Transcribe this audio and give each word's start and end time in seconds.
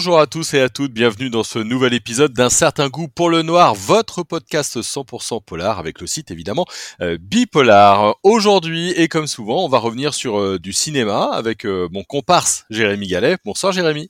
Bonjour 0.00 0.18
à 0.18 0.26
tous 0.26 0.54
et 0.54 0.60
à 0.62 0.70
toutes, 0.70 0.94
bienvenue 0.94 1.28
dans 1.28 1.42
ce 1.42 1.58
nouvel 1.58 1.92
épisode 1.92 2.32
d'un 2.32 2.48
certain 2.48 2.88
goût 2.88 3.06
pour 3.06 3.28
le 3.28 3.42
noir, 3.42 3.74
votre 3.74 4.22
podcast 4.22 4.80
100% 4.80 5.44
polar 5.44 5.78
avec 5.78 6.00
le 6.00 6.06
site 6.06 6.30
évidemment 6.30 6.64
euh, 7.02 7.18
Bipolar. 7.20 8.16
Aujourd'hui 8.22 8.92
et 8.92 9.08
comme 9.08 9.26
souvent, 9.26 9.62
on 9.62 9.68
va 9.68 9.76
revenir 9.76 10.14
sur 10.14 10.40
euh, 10.40 10.58
du 10.58 10.72
cinéma 10.72 11.28
avec 11.34 11.66
euh, 11.66 11.86
mon 11.92 12.02
comparse 12.02 12.64
Jérémy 12.70 13.08
Gallet. 13.08 13.36
Bonsoir 13.44 13.74
Jérémy. 13.74 14.08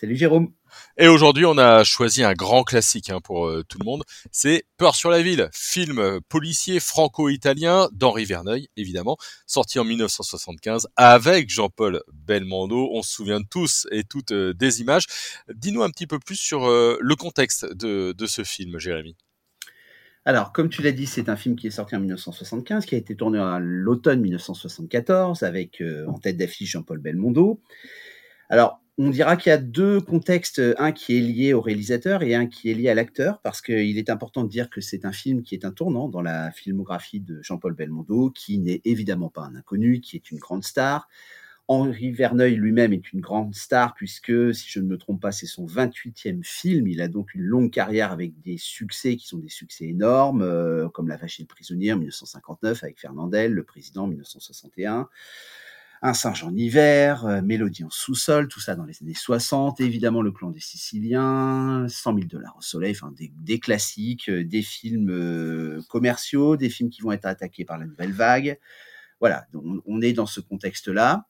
Salut 0.00 0.16
Jérôme. 0.16 0.50
Et 0.98 1.08
aujourd'hui, 1.08 1.46
on 1.46 1.56
a 1.56 1.84
choisi 1.84 2.22
un 2.22 2.34
grand 2.34 2.64
classique 2.64 3.08
hein, 3.08 3.20
pour 3.24 3.46
euh, 3.46 3.64
tout 3.66 3.78
le 3.78 3.84
monde. 3.86 4.02
C'est 4.30 4.64
Peur 4.76 4.94
sur 4.94 5.08
la 5.08 5.22
ville, 5.22 5.48
film 5.54 5.98
euh, 5.98 6.20
policier 6.28 6.80
franco-italien 6.80 7.88
d'Henri 7.92 8.26
Verneuil, 8.26 8.68
évidemment, 8.76 9.16
sorti 9.46 9.78
en 9.78 9.84
1975 9.84 10.88
avec 10.96 11.48
Jean-Paul 11.48 12.02
Belmondo. 12.12 12.90
On 12.92 13.02
se 13.02 13.10
souvient 13.10 13.40
tous 13.42 13.86
et 13.90 14.04
toutes 14.04 14.32
euh, 14.32 14.52
des 14.52 14.82
images. 14.82 15.06
Dis-nous 15.54 15.82
un 15.82 15.88
petit 15.88 16.06
peu 16.06 16.18
plus 16.18 16.36
sur 16.36 16.68
le 16.68 17.14
contexte 17.14 17.64
de, 17.72 18.12
de 18.12 18.26
ce 18.26 18.44
film, 18.44 18.78
Jérémy. 18.78 19.16
Alors, 20.26 20.52
comme 20.52 20.68
tu 20.68 20.82
l'as 20.82 20.92
dit, 20.92 21.06
c'est 21.06 21.28
un 21.30 21.36
film 21.36 21.56
qui 21.56 21.68
est 21.68 21.70
sorti 21.70 21.96
en 21.96 22.00
1975, 22.00 22.84
qui 22.84 22.94
a 22.94 22.98
été 22.98 23.16
tourné 23.16 23.38
à 23.38 23.58
l'automne 23.60 24.20
1974, 24.20 25.42
avec 25.42 25.82
en 26.06 26.18
tête 26.18 26.36
d'affiche 26.36 26.72
Jean-Paul 26.72 26.98
Belmondo. 26.98 27.60
Alors, 28.48 28.81
on 28.98 29.08
dira 29.08 29.36
qu'il 29.36 29.50
y 29.50 29.52
a 29.52 29.58
deux 29.58 30.00
contextes, 30.00 30.60
un 30.78 30.92
qui 30.92 31.16
est 31.16 31.20
lié 31.20 31.54
au 31.54 31.62
réalisateur 31.62 32.22
et 32.22 32.34
un 32.34 32.46
qui 32.46 32.70
est 32.70 32.74
lié 32.74 32.90
à 32.90 32.94
l'acteur, 32.94 33.40
parce 33.40 33.62
qu'il 33.62 33.96
est 33.96 34.10
important 34.10 34.44
de 34.44 34.50
dire 34.50 34.68
que 34.68 34.82
c'est 34.82 35.06
un 35.06 35.12
film 35.12 35.42
qui 35.42 35.54
est 35.54 35.64
un 35.64 35.72
tournant 35.72 36.08
dans 36.08 36.20
la 36.20 36.50
filmographie 36.50 37.20
de 37.20 37.40
Jean-Paul 37.42 37.74
Belmondo, 37.74 38.30
qui 38.30 38.58
n'est 38.58 38.82
évidemment 38.84 39.30
pas 39.30 39.42
un 39.42 39.54
inconnu, 39.54 40.00
qui 40.00 40.16
est 40.16 40.30
une 40.30 40.38
grande 40.38 40.62
star. 40.62 41.08
Henri 41.68 42.10
Verneuil 42.12 42.56
lui-même 42.56 42.92
est 42.92 43.12
une 43.14 43.20
grande 43.20 43.54
star, 43.54 43.94
puisque, 43.94 44.54
si 44.54 44.68
je 44.68 44.80
ne 44.80 44.86
me 44.86 44.98
trompe 44.98 45.22
pas, 45.22 45.32
c'est 45.32 45.46
son 45.46 45.64
28e 45.64 46.44
film. 46.44 46.86
Il 46.86 47.00
a 47.00 47.08
donc 47.08 47.32
une 47.34 47.42
longue 47.42 47.70
carrière 47.70 48.12
avec 48.12 48.38
des 48.42 48.58
succès 48.58 49.16
qui 49.16 49.26
sont 49.26 49.38
des 49.38 49.48
succès 49.48 49.86
énormes, 49.86 50.42
euh, 50.42 50.88
comme 50.90 51.08
La 51.08 51.16
Vache 51.16 51.40
et 51.40 51.44
le 51.44 51.46
prisonnier 51.46 51.94
en 51.94 51.96
1959 51.96 52.84
avec 52.84 53.00
Fernandel, 53.00 53.52
Le 53.52 53.64
Président 53.64 54.04
en 54.04 54.08
1961 54.08 55.08
un 56.02 56.14
singe 56.14 56.42
en 56.42 56.54
hiver, 56.54 57.24
euh, 57.26 57.42
Mélodie 57.42 57.84
en 57.84 57.90
sous-sol, 57.90 58.48
tout 58.48 58.58
ça 58.58 58.74
dans 58.74 58.84
les 58.84 59.00
années 59.02 59.14
60, 59.14 59.80
évidemment 59.80 60.20
le 60.20 60.32
clan 60.32 60.50
des 60.50 60.60
Siciliens, 60.60 61.86
100 61.88 62.14
000 62.14 62.26
dollars 62.26 62.56
au 62.58 62.60
soleil, 62.60 62.92
enfin 62.92 63.14
des, 63.16 63.60
classiques, 63.60 64.28
euh, 64.28 64.44
des 64.44 64.62
films 64.62 65.10
euh, 65.10 65.80
commerciaux, 65.88 66.56
des 66.56 66.70
films 66.70 66.90
qui 66.90 67.02
vont 67.02 67.12
être 67.12 67.26
attaqués 67.26 67.64
par 67.64 67.78
la 67.78 67.86
nouvelle 67.86 68.12
vague. 68.12 68.58
Voilà, 69.20 69.46
on 69.54 70.00
est 70.00 70.12
dans 70.12 70.26
ce 70.26 70.40
contexte-là. 70.40 71.28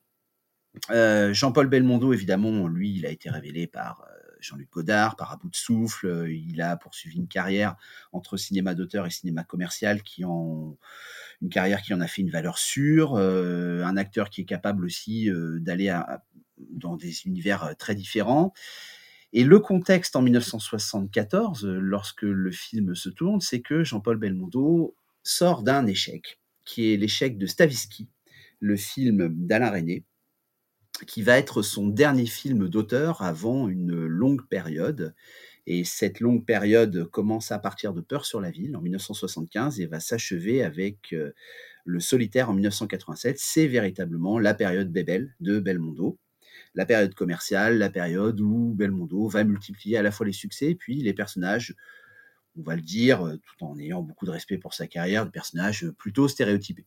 Jean-Paul 0.89 1.67
Belmondo, 1.67 2.15
évidemment, 2.15 2.67
lui, 2.67 2.95
il 2.97 3.05
a 3.05 3.11
été 3.11 3.29
révélé 3.29 3.67
par 3.67 4.07
Jean-Luc 4.41 4.71
Godard, 4.71 5.17
par 5.17 5.31
à 5.31 5.37
bout 5.37 5.51
de 5.51 5.57
souffle. 5.57 6.27
Il 6.31 6.63
a 6.63 6.79
poursuivi 6.79 7.19
une 7.19 7.29
carrière 7.29 7.77
entre 8.13 8.39
cinéma 8.39 8.75
d'auteur 8.75 9.05
et 9.05 9.11
cinéma 9.11 9.45
commercial 9.45 10.03
qui 10.03 10.25
en 10.25 10.79
une 11.43 11.49
carrière 11.49 11.83
qui 11.83 11.93
en 11.93 12.01
a 12.01 12.07
fait 12.07 12.23
une 12.23 12.31
valeur 12.31 12.57
sûre, 12.57 13.15
euh, 13.17 13.83
un 13.85 13.97
acteur 13.97 14.31
qui 14.31 14.43
est 14.43 14.47
capable 14.47 14.85
aussi 14.85 15.29
euh, 15.29 15.59
d'aller 15.59 15.95
dans 16.71 16.97
des 16.97 17.27
univers 17.27 17.65
euh, 17.65 17.73
très 17.77 17.95
différents. 17.95 18.53
Et 19.33 19.45
le 19.45 19.59
contexte 19.59 20.15
en 20.15 20.23
1974, 20.23 21.65
lorsque 21.65 22.23
le 22.23 22.53
film 22.53 22.95
se 22.95 23.09
tourne, 23.09 23.41
c'est 23.41 23.61
que 23.61 23.83
Jean-Paul 23.83 24.19
Belmondo 24.19 24.95
sort 25.23 25.63
d'un 25.63 25.87
échec, 25.87 26.39
qui 26.65 26.93
est 26.93 26.97
l'échec 26.97 27.39
de 27.39 27.47
Stavisky, 27.47 28.09
le 28.61 28.77
film 28.77 29.29
d'Alain 29.47 29.71
René, 29.71 30.05
qui 31.07 31.23
va 31.23 31.39
être 31.39 31.63
son 31.63 31.89
dernier 31.89 32.27
film 32.27 32.69
d'auteur 32.69 33.23
avant 33.23 33.69
une 33.69 34.05
longue 34.05 34.47
période 34.47 35.15
et 35.67 35.85
cette 35.85 36.21
longue 36.21 36.45
période 36.45 37.09
commence 37.11 37.53
à 37.53 37.59
partir 37.59 37.93
de 37.95 38.01
Peur 38.01 38.25
sur 38.25 38.41
la 38.41 38.51
ville 38.51 38.77
en 38.77 38.81
1975 38.81 39.81
et 39.81 39.87
va 39.87 40.01
s'achever 40.01 40.63
avec 40.63 41.13
euh, 41.13 41.33
Le 41.85 42.01
Solitaire 42.01 42.51
en 42.51 42.55
1987. 42.55 43.39
C'est 43.39 43.69
véritablement 43.69 44.39
la 44.39 44.55
période 44.55 44.91
Bébel 44.91 45.35
de 45.41 45.61
Belmondo, 45.61 46.19
la 46.75 46.85
période 46.85 47.15
commerciale, 47.15 47.79
la 47.79 47.91
période 47.91 48.41
où 48.41 48.75
Belmondo 48.75 49.29
va 49.29 49.45
multiplier 49.45 49.99
à 49.99 50.03
la 50.03 50.11
fois 50.11 50.27
les 50.27 50.33
succès 50.33 50.71
et 50.71 50.75
puis 50.75 50.97
les 50.97 51.15
personnages, 51.15 51.77
on 52.59 52.63
va 52.63 52.75
le 52.75 52.83
dire, 52.83 53.37
tout 53.45 53.65
en 53.65 53.79
ayant 53.79 54.03
beaucoup 54.03 54.27
de 54.27 54.33
respect 54.33 54.59
pour 54.59 54.75
sa 54.75 54.89
carrière, 54.89 55.25
des 55.25 55.31
personnages 55.31 55.89
plutôt 55.97 56.27
stéréotypés. 56.27 56.87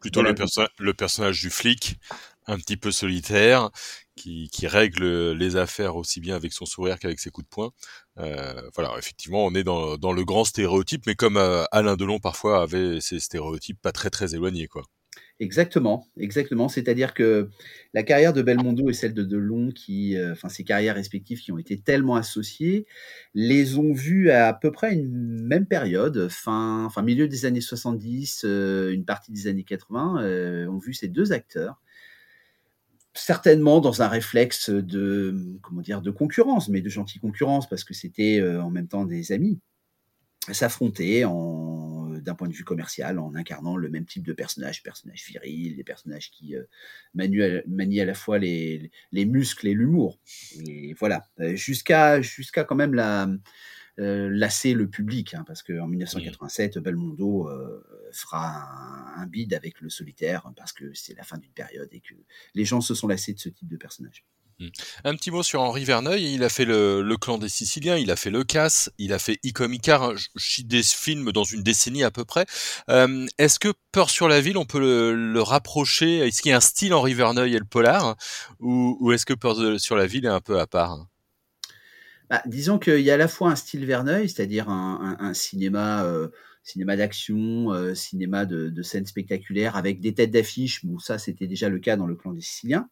Plutôt 0.00 0.22
le, 0.22 0.34
le, 0.78 0.94
personnage 0.94 1.40
du 1.40 1.50
flic, 1.50 1.98
un 2.46 2.58
petit 2.58 2.76
peu 2.76 2.90
solitaire, 2.90 3.70
qui, 4.16 4.66
règle 4.66 5.32
les 5.32 5.56
affaires 5.56 5.96
aussi 5.96 6.20
bien 6.20 6.36
avec 6.36 6.52
son 6.52 6.66
sourire 6.66 6.98
qu'avec 6.98 7.20
ses 7.20 7.30
coups 7.30 7.46
de 7.46 7.50
poing. 7.50 7.72
Euh, 8.18 8.62
voilà, 8.74 8.94
effectivement, 8.98 9.44
on 9.44 9.54
est 9.54 9.64
dans, 9.64 10.12
le 10.12 10.24
grand 10.24 10.44
stéréotype, 10.44 11.06
mais 11.06 11.14
comme 11.14 11.36
euh, 11.36 11.64
Alain 11.72 11.96
Delon 11.96 12.20
parfois 12.20 12.62
avait 12.62 13.00
ces 13.00 13.20
stéréotypes 13.20 13.80
pas 13.80 13.92
très 13.92 14.10
très 14.10 14.34
éloignés, 14.34 14.68
quoi. 14.68 14.84
Exactement, 15.40 16.06
exactement. 16.16 16.68
C'est-à-dire 16.68 17.12
que 17.12 17.50
la 17.92 18.04
carrière 18.04 18.32
de 18.32 18.40
Belmondo 18.40 18.88
et 18.88 18.92
celle 18.92 19.14
de 19.14 19.24
Delon, 19.24 19.72
qui, 19.72 20.16
euh, 20.16 20.32
enfin, 20.32 20.48
ces 20.48 20.62
carrières 20.62 20.94
respectives 20.94 21.40
qui 21.40 21.50
ont 21.50 21.58
été 21.58 21.76
tellement 21.76 22.14
associées, 22.14 22.86
les 23.34 23.76
ont 23.76 23.92
vues 23.92 24.30
à, 24.30 24.52
peu 24.54 24.70
près 24.70 24.94
une 24.94 25.44
même 25.44 25.66
période, 25.66 26.28
fin, 26.28 26.84
enfin, 26.84 27.02
milieu 27.02 27.26
des 27.26 27.46
années 27.46 27.60
70, 27.60 28.44
une 28.44 29.04
partie 29.04 29.32
des 29.32 29.48
années 29.48 29.64
80, 29.64 30.68
ont 30.68 30.78
vu 30.78 30.94
ces 30.94 31.08
deux 31.08 31.32
acteurs 31.32 31.80
certainement 33.14 33.80
dans 33.80 34.02
un 34.02 34.08
réflexe 34.08 34.70
de 34.70 35.58
comment 35.62 35.80
dire 35.80 36.02
de 36.02 36.10
concurrence, 36.10 36.68
mais 36.68 36.80
de 36.80 36.88
gentille 36.88 37.20
concurrence 37.20 37.68
parce 37.68 37.84
que 37.84 37.94
c'était 37.94 38.40
euh, 38.40 38.62
en 38.62 38.70
même 38.70 38.88
temps 38.88 39.04
des 39.04 39.32
amis 39.32 39.60
s'affronter 40.52 41.24
en 41.24 41.94
d'un 42.20 42.34
point 42.34 42.48
de 42.48 42.52
vue 42.52 42.64
commercial 42.64 43.18
en 43.18 43.34
incarnant 43.34 43.76
le 43.76 43.88
même 43.88 44.06
type 44.06 44.24
de 44.24 44.32
personnage, 44.32 44.82
personnage 44.82 45.24
viril, 45.26 45.76
des 45.76 45.84
personnages 45.84 46.30
qui 46.30 46.56
euh, 46.56 46.64
manient, 47.14 48.00
à 48.00 48.04
la 48.04 48.14
fois 48.14 48.38
les, 48.38 48.90
les 49.12 49.24
muscles 49.24 49.68
et 49.68 49.74
l'humour. 49.74 50.18
Et 50.66 50.94
voilà, 50.94 51.28
euh, 51.40 51.54
jusqu'à 51.54 52.20
jusqu'à 52.20 52.64
quand 52.64 52.76
même 52.76 52.94
la 52.94 53.24
euh, 53.24 53.36
lasser 53.96 54.74
le 54.74 54.88
public, 54.88 55.34
hein, 55.34 55.44
parce 55.46 55.62
qu'en 55.62 55.86
1987, 55.86 56.78
Belmondo 56.78 57.48
euh, 57.48 57.84
fera 58.12 59.16
un, 59.16 59.26
bid 59.26 59.54
avec 59.54 59.80
le 59.80 59.88
solitaire, 59.88 60.50
parce 60.56 60.72
que 60.72 60.92
c'est 60.94 61.14
la 61.14 61.22
fin 61.22 61.38
d'une 61.38 61.52
période 61.52 61.88
et 61.92 62.00
que 62.00 62.14
les 62.54 62.64
gens 62.64 62.80
se 62.80 62.94
sont 62.94 63.08
lassés 63.08 63.32
de 63.32 63.38
ce 63.38 63.48
type 63.48 63.68
de 63.68 63.76
personnage. 63.76 64.24
Mmh. 64.60 64.68
Un 65.02 65.16
petit 65.16 65.32
mot 65.32 65.42
sur 65.42 65.60
Henri 65.62 65.84
Verneuil, 65.84 66.32
il 66.34 66.44
a 66.44 66.48
fait 66.48 66.64
le, 66.64 67.16
clan 67.20 67.38
des 67.38 67.48
Siciliens, 67.48 67.96
il 67.96 68.10
a 68.10 68.16
fait 68.16 68.30
le 68.30 68.44
Casse, 68.44 68.90
il 68.98 69.12
a 69.12 69.18
fait 69.18 69.38
Icom 69.42 69.72
Icar, 69.72 70.02
hein, 70.02 70.14
des 70.64 70.82
films 70.82 71.32
dans 71.32 71.44
une 71.44 71.62
décennie 71.62 72.04
à 72.04 72.10
peu 72.10 72.24
près. 72.24 72.46
Euh, 72.88 73.26
est-ce 73.38 73.58
que 73.58 73.72
Peur 73.90 74.10
sur 74.10 74.28
la 74.28 74.40
ville, 74.40 74.56
on 74.56 74.64
peut 74.64 74.80
le, 74.80 75.42
rapprocher? 75.42 76.18
Est-ce 76.18 76.42
qu'il 76.42 76.50
y 76.50 76.52
a 76.52 76.56
un 76.56 76.60
style 76.60 76.94
Henri 76.94 77.14
Verneuil 77.14 77.54
et 77.54 77.58
le 77.58 77.64
polar? 77.64 78.16
Ou, 78.60 78.96
ou 79.00 79.12
est-ce 79.12 79.26
que 79.26 79.34
Peur 79.34 79.80
sur 79.80 79.96
la 79.96 80.06
ville 80.06 80.24
est 80.24 80.28
un 80.28 80.40
peu 80.40 80.58
à 80.58 80.66
part? 80.66 81.06
Bah, 82.30 82.42
disons 82.46 82.78
qu'il 82.78 83.00
y 83.00 83.10
a 83.10 83.14
à 83.14 83.18
la 83.18 83.28
fois 83.28 83.50
un 83.50 83.56
style 83.56 83.84
Verneuil, 83.84 84.28
c'est-à-dire 84.28 84.68
un, 84.70 85.34
cinéma, 85.34 86.04
euh, 86.04 86.28
cinéma 86.62 86.96
d'action, 86.96 87.72
euh, 87.72 87.94
cinéma 87.94 88.46
de, 88.46 88.82
scènes 88.82 89.06
spectaculaires 89.06 89.76
avec 89.76 90.00
des 90.00 90.14
têtes 90.14 90.30
d'affiche. 90.30 90.84
Bon, 90.84 90.98
ça, 90.98 91.18
c'était 91.18 91.46
déjà 91.46 91.68
le 91.68 91.78
cas 91.78 91.96
dans 91.96 92.06
le 92.06 92.14
clan 92.14 92.32
des 92.32 92.40
Siciliens. 92.40 92.88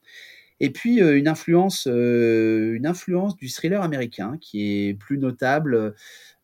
Et 0.60 0.70
puis 0.70 1.02
euh, 1.02 1.18
une 1.18 1.28
influence, 1.28 1.86
une 1.86 2.86
influence 2.86 3.36
du 3.36 3.48
thriller 3.48 3.82
américain 3.82 4.36
qui 4.40 4.88
est 4.88 4.94
plus 4.94 5.18
notable, 5.18 5.94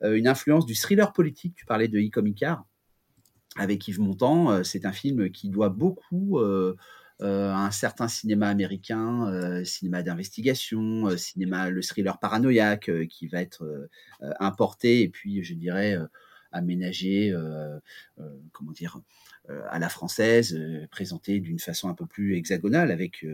une 0.03 0.27
influence 0.27 0.67
du 0.67 0.75
thriller 0.75 1.13
politique. 1.13 1.55
Tu 1.55 1.67
parlais 1.67 1.89
de 1.89 1.99
E-Comic 1.99 2.45
avec 3.57 3.87
Yves 3.87 4.01
Montand. 4.01 4.65
c'est 4.65 4.87
un 4.87 4.93
film 4.93 5.31
qui 5.31 5.51
doit 5.51 5.69
beaucoup 5.69 6.41
un 7.21 7.71
certain 7.71 8.09
cinéma 8.09 8.49
américain, 8.49 9.29
euh, 9.33 9.65
cinéma 9.65 10.03
d'investigation, 10.03 11.09
euh, 11.09 11.17
cinéma 11.17 11.71
le 11.71 11.83
thriller 11.83 12.19
paranoïaque 12.19 12.91
qui 13.09 13.27
va 13.27 13.41
être 13.41 13.89
importé. 14.41 15.03
Et 15.03 15.09
puis 15.09 15.43
je 15.43 15.55
dirais 15.55 15.97
aménagé, 16.53 17.35
comment 18.53 18.73
dire, 18.73 19.01
à 19.69 19.79
la 19.79 19.89
française, 19.89 20.59
présenté 20.91 21.41
d'une 21.41 21.59
façon 21.59 21.89
un 21.89 21.95
peu 21.95 22.07
plus 22.07 22.37
hexagonale, 22.37 22.91
avec, 22.91 23.25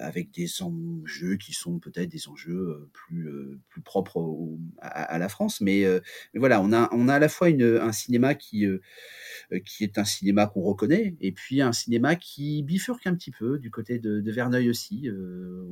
avec 0.00 0.30
des 0.32 0.62
enjeux 0.62 1.36
qui 1.36 1.52
sont 1.52 1.78
peut-être 1.78 2.08
des 2.08 2.28
enjeux 2.28 2.88
plus, 2.92 3.28
plus 3.68 3.80
propres 3.80 4.36
à, 4.80 5.18
la 5.18 5.28
France. 5.28 5.60
Mais, 5.60 5.84
voilà, 6.34 6.60
on 6.60 6.72
a, 6.72 6.88
on 6.92 7.08
a 7.08 7.14
à 7.14 7.18
la 7.18 7.28
fois 7.28 7.48
une, 7.48 7.78
un 7.80 7.92
cinéma 7.92 8.34
qui, 8.34 8.66
qui 9.64 9.84
est 9.84 9.98
un 9.98 10.04
cinéma 10.04 10.46
qu'on 10.46 10.62
reconnaît, 10.62 11.16
et 11.20 11.32
puis 11.32 11.62
un 11.62 11.72
cinéma 11.72 12.16
qui 12.16 12.62
bifurque 12.62 13.06
un 13.06 13.14
petit 13.14 13.30
peu 13.30 13.58
du 13.58 13.70
côté 13.70 13.98
de, 13.98 14.32
Verneuil 14.32 14.70
aussi. 14.70 15.10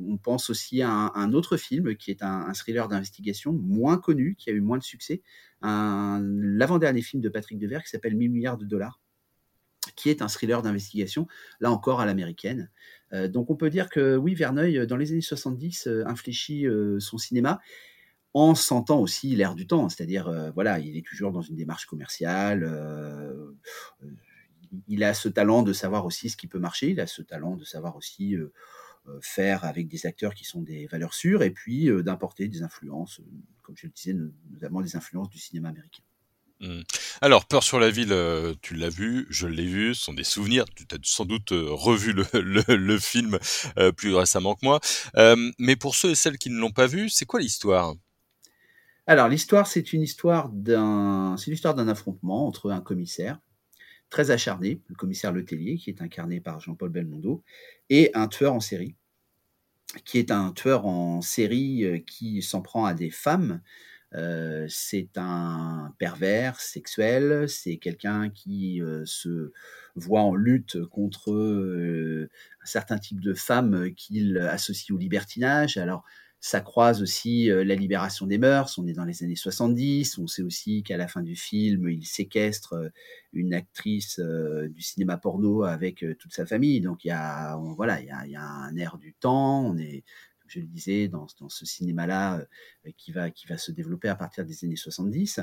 on 0.07 0.17
pense 0.17 0.49
aussi 0.51 0.81
à 0.83 1.11
un, 1.15 1.33
autre 1.33 1.57
film 1.57 1.95
qui 1.95 2.11
est 2.11 2.21
un 2.21 2.53
thriller 2.53 2.87
d'investigation 2.87 3.53
moins 3.53 3.97
connu, 3.97 4.35
qui 4.35 4.49
a 4.49 4.53
eu 4.53 4.61
moins 4.61 4.77
de 4.77 4.83
succès, 4.83 5.21
l'avant-dernier 5.61 7.01
film 7.01 7.21
de 7.21 7.29
Patrick 7.29 7.59
Devers 7.59 7.83
qui 7.83 7.89
s'appelle 7.89 8.15
1000 8.15 8.31
milliards 8.31 8.57
de 8.57 8.65
dollars 8.65 8.99
qui 9.95 10.09
est 10.09 10.21
un 10.21 10.27
thriller 10.27 10.61
d'investigation, 10.61 11.27
là 11.59 11.71
encore 11.71 12.01
à 12.01 12.05
l'américaine, 12.05 12.69
donc 13.29 13.49
on 13.49 13.55
peut 13.55 13.69
dire 13.69 13.89
que 13.89 14.15
oui, 14.15 14.35
Verneuil, 14.35 14.85
dans 14.87 14.95
les 14.95 15.11
années 15.11 15.21
70, 15.21 15.89
infléchit 16.05 16.65
son 16.99 17.17
cinéma 17.17 17.59
en 18.33 18.55
sentant 18.55 18.99
aussi 18.99 19.35
l'air 19.35 19.55
du 19.55 19.67
temps, 19.67 19.89
c'est-à-dire 19.89 20.51
voilà, 20.53 20.79
il 20.79 20.95
est 20.97 21.05
toujours 21.05 21.31
dans 21.31 21.41
une 21.41 21.55
démarche 21.55 21.87
commerciale. 21.87 22.63
il 24.87 25.03
a 25.03 25.13
ce 25.13 25.29
talent 25.29 25.63
de 25.63 25.73
savoir 25.73 26.05
aussi 26.05 26.29
ce 26.29 26.37
qui 26.37 26.47
peut 26.47 26.59
marcher, 26.59 26.91
il 26.91 26.99
a 26.99 27.07
ce 27.07 27.21
talent 27.21 27.55
de 27.55 27.65
savoir 27.65 27.95
aussi 27.95 28.35
faire 29.21 29.65
avec 29.65 29.87
des 29.87 30.05
acteurs 30.05 30.33
qui 30.33 30.45
sont 30.45 30.61
des 30.61 30.87
valeurs 30.87 31.13
sûres, 31.13 31.43
et 31.43 31.51
puis 31.51 31.89
d'importer 32.03 32.47
des 32.47 32.63
influences, 32.63 33.21
comme 33.61 33.75
je 33.77 33.87
le 33.87 33.93
disais, 33.93 34.15
notamment 34.51 34.81
des 34.81 34.95
influences 34.95 35.29
du 35.29 35.39
cinéma 35.39 35.69
américain. 35.69 36.03
Mmh. 36.59 36.81
Alors, 37.21 37.45
Peur 37.45 37.63
sur 37.63 37.79
la 37.79 37.89
ville, 37.89 38.15
tu 38.61 38.75
l'as 38.75 38.89
vu, 38.89 39.25
je 39.29 39.47
l'ai 39.47 39.65
vu, 39.65 39.95
ce 39.95 40.05
sont 40.05 40.13
des 40.13 40.23
souvenirs. 40.23 40.65
Tu 40.75 40.85
as 40.91 40.97
sans 41.03 41.25
doute 41.25 41.49
revu 41.51 42.13
le, 42.33 42.75
le, 42.75 42.99
film 42.99 43.39
plus 43.97 44.13
récemment 44.13 44.55
que 44.55 44.65
moi. 44.65 44.79
mais 45.57 45.75
pour 45.75 45.95
ceux 45.95 46.11
et 46.11 46.15
celles 46.15 46.37
qui 46.37 46.49
ne 46.49 46.59
l'ont 46.59 46.71
pas 46.71 46.87
vu, 46.87 47.09
c'est 47.09 47.25
quoi 47.25 47.39
l'histoire? 47.39 47.95
Alors 49.07 49.27
l'histoire, 49.27 49.67
c'est 49.67 49.93
une 49.93 50.03
histoire 50.03 50.49
d'un, 50.49 51.35
c'est 51.37 51.51
l'histoire 51.51 51.73
d'un 51.73 51.87
affrontement 51.87 52.47
entre 52.47 52.71
un 52.71 52.81
commissaire 52.81 53.39
très 54.11 54.29
acharné, 54.29 54.81
le 54.87 54.95
commissaire 54.95 55.31
Letellier, 55.31 55.77
qui 55.77 55.89
est 55.89 56.01
incarné 56.01 56.39
par 56.39 56.59
Jean-Paul 56.59 56.91
Belmondo, 56.91 57.43
et 57.89 58.11
un 58.13 58.27
tueur 58.27 58.53
en 58.53 58.59
série, 58.59 58.95
qui 60.05 60.19
est 60.19 60.29
un 60.29 60.51
tueur 60.51 60.85
en 60.85 61.21
série 61.21 61.83
euh, 61.85 61.97
qui 61.97 62.43
s'en 62.43 62.61
prend 62.61 62.85
à 62.85 62.93
des 62.93 63.09
femmes. 63.09 63.61
Euh, 64.13 64.65
c'est 64.69 65.11
un 65.15 65.95
pervers 65.97 66.59
sexuel, 66.59 67.47
c'est 67.47 67.77
quelqu'un 67.77 68.29
qui 68.29 68.81
euh, 68.81 69.03
se 69.05 69.53
voit 69.95 70.21
en 70.21 70.35
lutte 70.35 70.83
contre 70.85 71.31
un 71.31 72.65
certain 72.65 72.97
type 72.97 73.21
de 73.21 73.33
femmes 73.33 73.93
qu'il 73.95 74.37
associe 74.37 74.91
au 74.91 74.97
libertinage. 74.97 75.77
Alors, 75.77 76.03
ça 76.43 76.59
croise 76.59 77.03
aussi 77.03 77.45
la 77.45 77.75
libération 77.75 78.25
des 78.25 78.39
mœurs. 78.39 78.79
On 78.79 78.87
est 78.87 78.93
dans 78.93 79.05
les 79.05 79.23
années 79.23 79.35
70. 79.35 80.17
On 80.17 80.25
sait 80.25 80.41
aussi 80.41 80.81
qu'à 80.81 80.97
la 80.97 81.07
fin 81.07 81.21
du 81.21 81.35
film, 81.35 81.87
il 81.87 82.03
séquestre 82.03 82.73
une 83.31 83.53
actrice 83.53 84.19
du 84.19 84.81
cinéma 84.81 85.17
porno 85.17 85.63
avec 85.63 86.03
toute 86.17 86.33
sa 86.33 86.47
famille. 86.47 86.81
Donc 86.81 87.05
il 87.05 87.09
y 87.09 87.11
a, 87.11 87.55
voilà, 87.77 88.01
il 88.01 88.07
y 88.07 88.35
a, 88.35 88.43
un 88.43 88.75
air 88.75 88.97
du 88.97 89.13
temps. 89.13 89.67
On 89.67 89.77
est, 89.77 90.03
je 90.47 90.59
le 90.59 90.65
disais, 90.65 91.07
dans, 91.07 91.27
ce 91.27 91.65
cinéma-là 91.65 92.43
qui 92.97 93.11
va 93.11 93.29
qui 93.29 93.45
va 93.45 93.59
se 93.59 93.71
développer 93.71 94.09
à 94.09 94.15
partir 94.15 94.43
des 94.43 94.65
années 94.65 94.75
70. 94.75 95.41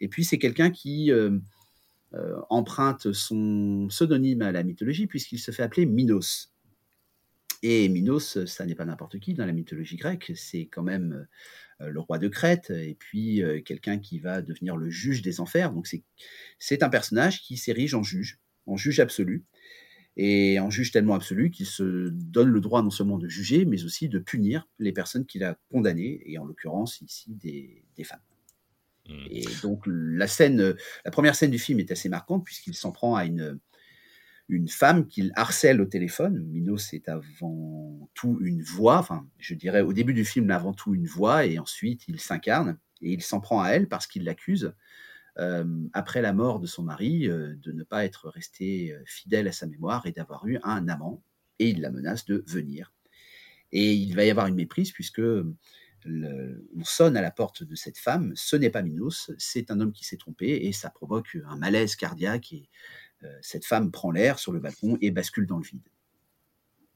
Et 0.00 0.08
puis 0.08 0.24
c'est 0.24 0.38
quelqu'un 0.38 0.72
qui 0.72 1.12
emprunte 2.50 3.12
son 3.12 3.86
pseudonyme 3.88 4.42
à 4.42 4.50
la 4.50 4.64
mythologie 4.64 5.06
puisqu'il 5.06 5.38
se 5.38 5.52
fait 5.52 5.62
appeler 5.62 5.86
Minos. 5.86 6.53
Et 7.66 7.88
Minos, 7.88 8.44
ça 8.44 8.66
n'est 8.66 8.74
pas 8.74 8.84
n'importe 8.84 9.18
qui 9.18 9.32
dans 9.32 9.46
la 9.46 9.54
mythologie 9.54 9.96
grecque, 9.96 10.32
c'est 10.36 10.66
quand 10.66 10.82
même 10.82 11.26
euh, 11.80 11.88
le 11.88 11.98
roi 11.98 12.18
de 12.18 12.28
Crète, 12.28 12.68
et 12.68 12.94
puis 12.94 13.42
euh, 13.42 13.62
quelqu'un 13.62 13.98
qui 13.98 14.18
va 14.18 14.42
devenir 14.42 14.76
le 14.76 14.90
juge 14.90 15.22
des 15.22 15.40
enfers. 15.40 15.72
Donc 15.72 15.88
c'est 16.58 16.82
un 16.82 16.90
personnage 16.90 17.40
qui 17.40 17.56
s'érige 17.56 17.94
en 17.94 18.02
juge, 18.02 18.38
en 18.66 18.76
juge 18.76 19.00
absolu, 19.00 19.46
et 20.18 20.60
en 20.60 20.68
juge 20.68 20.92
tellement 20.92 21.14
absolu 21.14 21.50
qu'il 21.50 21.64
se 21.64 22.10
donne 22.10 22.50
le 22.50 22.60
droit 22.60 22.82
non 22.82 22.90
seulement 22.90 23.16
de 23.16 23.28
juger, 23.28 23.64
mais 23.64 23.82
aussi 23.84 24.10
de 24.10 24.18
punir 24.18 24.68
les 24.78 24.92
personnes 24.92 25.24
qu'il 25.24 25.42
a 25.42 25.58
condamnées, 25.72 26.20
et 26.26 26.36
en 26.36 26.44
l'occurrence 26.44 27.00
ici 27.00 27.32
des, 27.32 27.82
femmes. 28.04 28.20
Mmh. 29.08 29.26
Et 29.30 29.44
donc 29.62 29.84
la 29.86 30.26
scène, 30.26 30.76
la 31.02 31.10
première 31.10 31.34
scène 31.34 31.50
du 31.50 31.58
film 31.58 31.80
est 31.80 31.90
assez 31.90 32.10
marquante 32.10 32.44
puisqu'il 32.44 32.74
s'en 32.74 32.92
prend 32.92 33.16
à 33.16 33.24
une, 33.24 33.58
une 34.48 34.68
femme 34.68 35.06
qu'il 35.06 35.32
harcèle 35.36 35.80
au 35.80 35.86
téléphone. 35.86 36.44
Minos 36.46 36.86
c'est 36.90 37.08
avant 37.08 38.08
tout 38.14 38.38
une 38.42 38.62
voix, 38.62 38.98
enfin, 38.98 39.26
je 39.38 39.54
dirais 39.54 39.80
au 39.80 39.92
début 39.92 40.14
du 40.14 40.24
film, 40.24 40.50
avant 40.50 40.72
tout 40.72 40.94
une 40.94 41.06
voix, 41.06 41.46
et 41.46 41.58
ensuite 41.58 42.06
il 42.08 42.20
s'incarne 42.20 42.78
et 43.00 43.12
il 43.12 43.22
s'en 43.22 43.40
prend 43.40 43.62
à 43.62 43.70
elle 43.70 43.88
parce 43.88 44.06
qu'il 44.06 44.24
l'accuse, 44.24 44.74
euh, 45.38 45.64
après 45.92 46.22
la 46.22 46.32
mort 46.32 46.60
de 46.60 46.66
son 46.66 46.82
mari, 46.82 47.28
euh, 47.28 47.54
de 47.56 47.72
ne 47.72 47.82
pas 47.82 48.04
être 48.04 48.28
resté 48.28 48.92
euh, 48.92 49.02
fidèle 49.04 49.48
à 49.48 49.52
sa 49.52 49.66
mémoire 49.66 50.06
et 50.06 50.12
d'avoir 50.12 50.46
eu 50.46 50.58
un 50.62 50.88
amant, 50.88 51.22
et 51.58 51.70
il 51.70 51.80
la 51.80 51.90
menace 51.90 52.24
de 52.24 52.44
venir. 52.46 52.92
Et 53.72 53.92
il 53.92 54.14
va 54.14 54.24
y 54.24 54.30
avoir 54.30 54.46
une 54.46 54.54
méprise 54.54 54.92
puisque 54.92 55.22
on 56.06 56.84
sonne 56.84 57.16
à 57.16 57.22
la 57.22 57.30
porte 57.30 57.64
de 57.64 57.74
cette 57.74 57.96
femme, 57.96 58.32
ce 58.36 58.56
n'est 58.56 58.70
pas 58.70 58.82
Minos, 58.82 59.30
c'est 59.38 59.70
un 59.70 59.80
homme 59.80 59.92
qui 59.92 60.04
s'est 60.04 60.18
trompé 60.18 60.48
et 60.66 60.72
ça 60.72 60.90
provoque 60.90 61.38
un 61.46 61.56
malaise 61.56 61.96
cardiaque 61.96 62.54
cette 63.42 63.64
femme 63.64 63.90
prend 63.90 64.10
l'air 64.10 64.38
sur 64.38 64.52
le 64.52 64.60
balcon 64.60 64.98
et 65.00 65.10
bascule 65.10 65.46
dans 65.46 65.58
le 65.58 65.64
vide. 65.64 65.80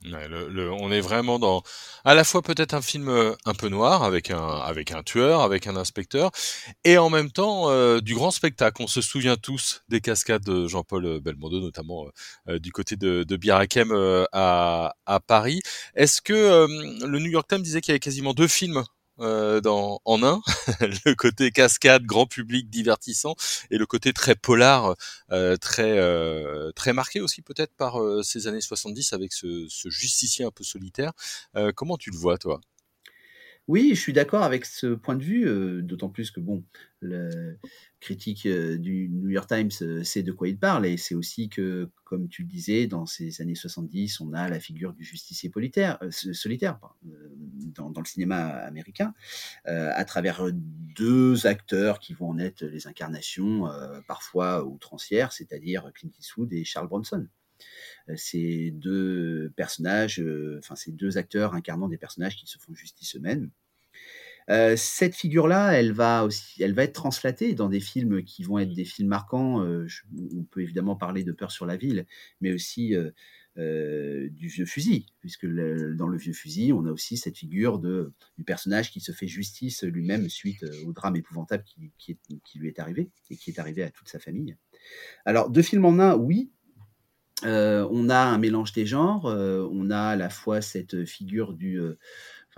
on 0.05 0.93
est 0.93 1.01
vraiment 1.01 1.39
dans 1.39 1.63
à 2.05 2.15
la 2.15 2.23
fois 2.23 2.43
peut-être 2.43 2.75
un 2.75 2.83
film 2.83 3.09
euh, 3.09 3.35
un 3.47 3.55
peu 3.55 3.69
noir 3.69 4.05
avec 4.05 4.31
un 4.31 4.39
avec 4.39 4.93
un 4.93 5.03
tueur, 5.03 5.41
avec 5.41 5.67
un 5.67 5.77
inspecteur, 5.77 6.31
et 6.85 6.99
en 6.99 7.11
même 7.11 7.31
temps 7.31 7.71
euh, 7.71 8.01
du 8.01 8.15
grand 8.15 8.31
spectacle. 8.31 8.83
On 8.83 8.87
se 8.87 9.01
souvient 9.01 9.37
tous 9.37 9.83
des 9.89 10.01
cascades 10.01 10.45
de 10.45 10.69
Jean-Paul 10.69 11.21
Belmondo, 11.21 11.61
notamment 11.61 12.07
du 12.47 12.73
côté 12.73 12.97
de, 12.97 13.25
de 13.25 13.37
Birakem 13.37 13.93
à 14.33 15.21
Paris. 15.27 15.61
Est-ce 15.95 16.23
que 16.23 16.67
le 17.05 17.19
New 17.19 17.31
York 17.31 17.49
Times 17.49 17.63
disait 17.63 17.81
qu'il 17.81 17.93
y 17.93 17.95
avait 17.95 18.01
quasiment 18.01 18.35
deux 18.35 18.49
films 18.49 18.85
euh, 19.21 19.61
dans, 19.61 20.01
en 20.05 20.23
un, 20.23 20.41
le 20.81 21.15
côté 21.15 21.51
cascade, 21.51 22.05
grand 22.05 22.27
public, 22.27 22.71
divertissant, 22.71 23.35
et 23.71 23.79
le 23.79 23.87
côté 23.87 24.13
très 24.13 24.35
polar, 24.35 24.95
euh, 25.33 25.57
très 25.57 25.99
euh, 25.99 26.71
très 26.73 26.93
marqué 26.93 27.21
aussi 27.21 27.43
peut-être 27.43 27.75
par 27.75 27.99
ces 28.23 28.47
années 28.47 28.61
70 28.61 29.13
avec 29.13 29.33
ce, 29.33 29.67
ce, 29.69 29.91
justicier 29.91 30.45
un 30.45 30.51
peu 30.51 30.65
solitaire. 30.65 31.13
comment 31.75 31.97
tu 31.97 32.11
le 32.11 32.17
vois 32.17 32.39
toi? 32.39 32.61
Oui, 33.69 33.91
je 33.95 34.01
suis 34.01 34.13
d'accord 34.13 34.43
avec 34.43 34.65
ce 34.65 34.95
point 34.95 35.15
de 35.15 35.23
vue, 35.23 35.83
d'autant 35.83 36.09
plus 36.09 36.31
que 36.31 36.41
bon, 36.41 36.65
le, 37.01 37.59
critique 38.01 38.47
euh, 38.47 38.79
du 38.79 39.09
New 39.09 39.31
York 39.31 39.49
Times 39.49 39.71
euh, 39.83 40.05
sait 40.05 40.23
de 40.23 40.33
quoi 40.33 40.49
il 40.49 40.59
parle 40.59 40.87
et 40.87 40.97
c'est 40.97 41.15
aussi 41.15 41.49
que, 41.49 41.91
comme 42.05 42.29
tu 42.29 42.43
le 42.43 42.49
disais, 42.49 42.87
dans 42.87 43.07
ces 43.07 43.43
années 43.43 43.55
70, 43.55 44.21
on 44.21 44.33
a 44.33 44.49
la 44.49 44.61
figure 44.61 44.93
du 44.93 45.05
justicier 45.05 45.51
solitaire, 45.53 45.99
euh, 46.03 46.11
solitaire 46.11 46.79
dans, 47.03 47.91
dans, 47.91 48.01
le 48.01 48.07
cinéma 48.07 48.37
américain, 48.39 49.15
à 49.65 50.05
travers 50.05 50.47
deux 50.53 51.47
acteurs 51.47 51.99
qui 51.99 52.15
vont 52.15 52.31
en 52.31 52.39
être 52.39 52.65
les 52.65 52.87
incarnations 52.87 53.69
parfois 54.07 54.65
outrancières, 54.65 55.33
c'est-à-dire 55.33 55.91
Clint 55.95 56.11
Eastwood 56.19 56.53
et 56.53 56.65
Charles 56.65 56.89
Bronson 56.89 57.27
ces 58.17 58.71
deux 58.73 59.53
personnages, 59.57 60.23
enfin 60.59 60.77
ces 60.77 60.93
deux 60.93 61.19
acteurs 61.19 61.55
incarnant 61.55 61.89
des 61.89 61.99
personnages 61.99 62.37
qui 62.37 62.47
se 62.47 62.59
font 62.59 62.75
justice 62.75 63.17
eux-mêmes. 63.17 63.51
Euh, 64.51 64.77
cette 64.77 65.15
figure-là, 65.15 65.73
elle 65.73 65.93
va 65.93 66.25
aussi, 66.25 66.63
elle 66.63 66.73
va 66.73 66.85
être 66.85 66.95
translatée 66.95 67.55
dans 67.55 67.69
des 67.69 67.81
films 67.81 68.23
qui 68.23 68.43
vont 68.43 68.59
être 68.59 68.73
des 68.73 68.85
films 68.85 69.09
marquants. 69.09 69.63
Euh, 69.63 69.87
on 70.37 70.45
peut 70.45 70.63
évidemment 70.63 70.97
parler 70.97 71.23
de 71.23 71.33
Peur 71.33 71.51
sur 71.51 71.67
la 71.67 71.77
ville, 71.77 72.07
mais 72.41 72.53
aussi 72.53 72.95
euh, 72.95 74.29
du 74.31 74.49
vieux 74.49 74.65
fusil, 74.65 75.07
puisque 75.21 75.47
dans 75.47 76.09
le 76.09 76.17
vieux 76.17 76.33
fusil, 76.33 76.73
on 76.73 76.87
a 76.87 76.91
aussi 76.91 77.19
cette 77.19 77.37
figure 77.37 77.79
de, 77.79 78.13
du 78.39 78.45
personnage 78.45 78.91
qui 78.91 79.01
se 79.01 79.13
fait 79.13 79.27
justice 79.27 79.83
lui-même 79.83 80.29
suite 80.31 80.65
au 80.87 80.93
drame 80.93 81.17
épouvantable 81.17 81.65
qui, 81.99 82.19
lui 82.55 82.69
est 82.69 82.79
arrivé 82.79 83.11
et 83.31 83.37
qui 83.37 83.51
est 83.51 83.59
arrivé 83.59 83.83
à 83.83 83.91
toute 83.91 84.09
sa 84.09 84.19
famille. 84.19 84.57
Alors, 85.27 85.51
deux 85.51 85.63
films 85.63 85.85
en 85.85 85.99
un, 85.99 86.17
oui. 86.17 86.51
On 87.45 88.09
a 88.09 88.19
un 88.19 88.39
mélange 88.39 88.73
des 88.73 88.87
genres, 88.87 89.25
on 89.27 89.91
a 89.91 90.01
à 90.01 90.17
la 90.17 90.31
fois 90.31 90.61
cette 90.61 91.05
figure 91.05 91.53
du 91.53 91.81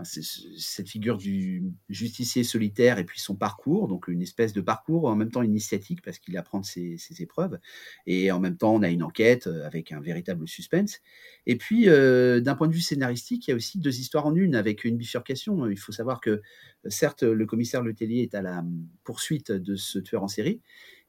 cette 0.05 0.89
figure 0.89 1.17
du 1.17 1.65
justicier 1.89 2.45
solitaire 2.45 2.99
et 2.99 3.05
puis 3.05 3.21
son 3.21 3.35
parcours, 3.35 3.89
donc 3.89 4.09
une 4.09 4.23
espèce 4.23 4.53
de 4.53 4.61
parcours 4.61 5.07
en 5.07 5.17
même 5.17 5.31
temps 5.31 5.43
initiatique 5.43 6.03
parce 6.03 6.19
qu'il 6.19 6.37
apprend 6.37 6.63
ses, 6.63 6.97
ses 6.99 7.23
épreuves, 7.23 7.59
et 8.07 8.31
en 8.31 8.41
même 8.41 8.57
temps 8.57 8.75
on 8.75 8.83
a 8.83 8.89
une 8.89 9.03
enquête 9.03 9.47
euh, 9.47 9.67
avec 9.67 9.93
un 9.93 10.01
véritable 10.01 10.47
suspense. 10.49 11.01
Et 11.47 11.57
puis 11.57 11.89
euh, 11.89 12.41
d'un 12.41 12.55
point 12.55 12.69
de 12.69 12.75
vue 12.75 12.81
scénaristique, 12.81 13.47
il 13.47 13.51
y 13.51 13.53
a 13.53 13.57
aussi 13.57 13.79
deux 13.79 13.99
histoires 13.99 14.27
en 14.27 14.35
une 14.35 14.55
avec 14.55 14.85
une 14.85 14.97
bifurcation. 14.97 15.69
Il 15.69 15.79
faut 15.79 15.93
savoir 15.93 16.21
que 16.21 16.43
certes 16.89 17.23
le 17.23 17.47
commissaire 17.47 17.83
Letellier 17.83 18.23
est 18.23 18.35
à 18.35 18.43
la 18.43 18.65
poursuite 19.05 19.53
de 19.53 19.77
ce 19.77 19.99
tueur 19.99 20.23
en 20.23 20.29
série, 20.29 20.61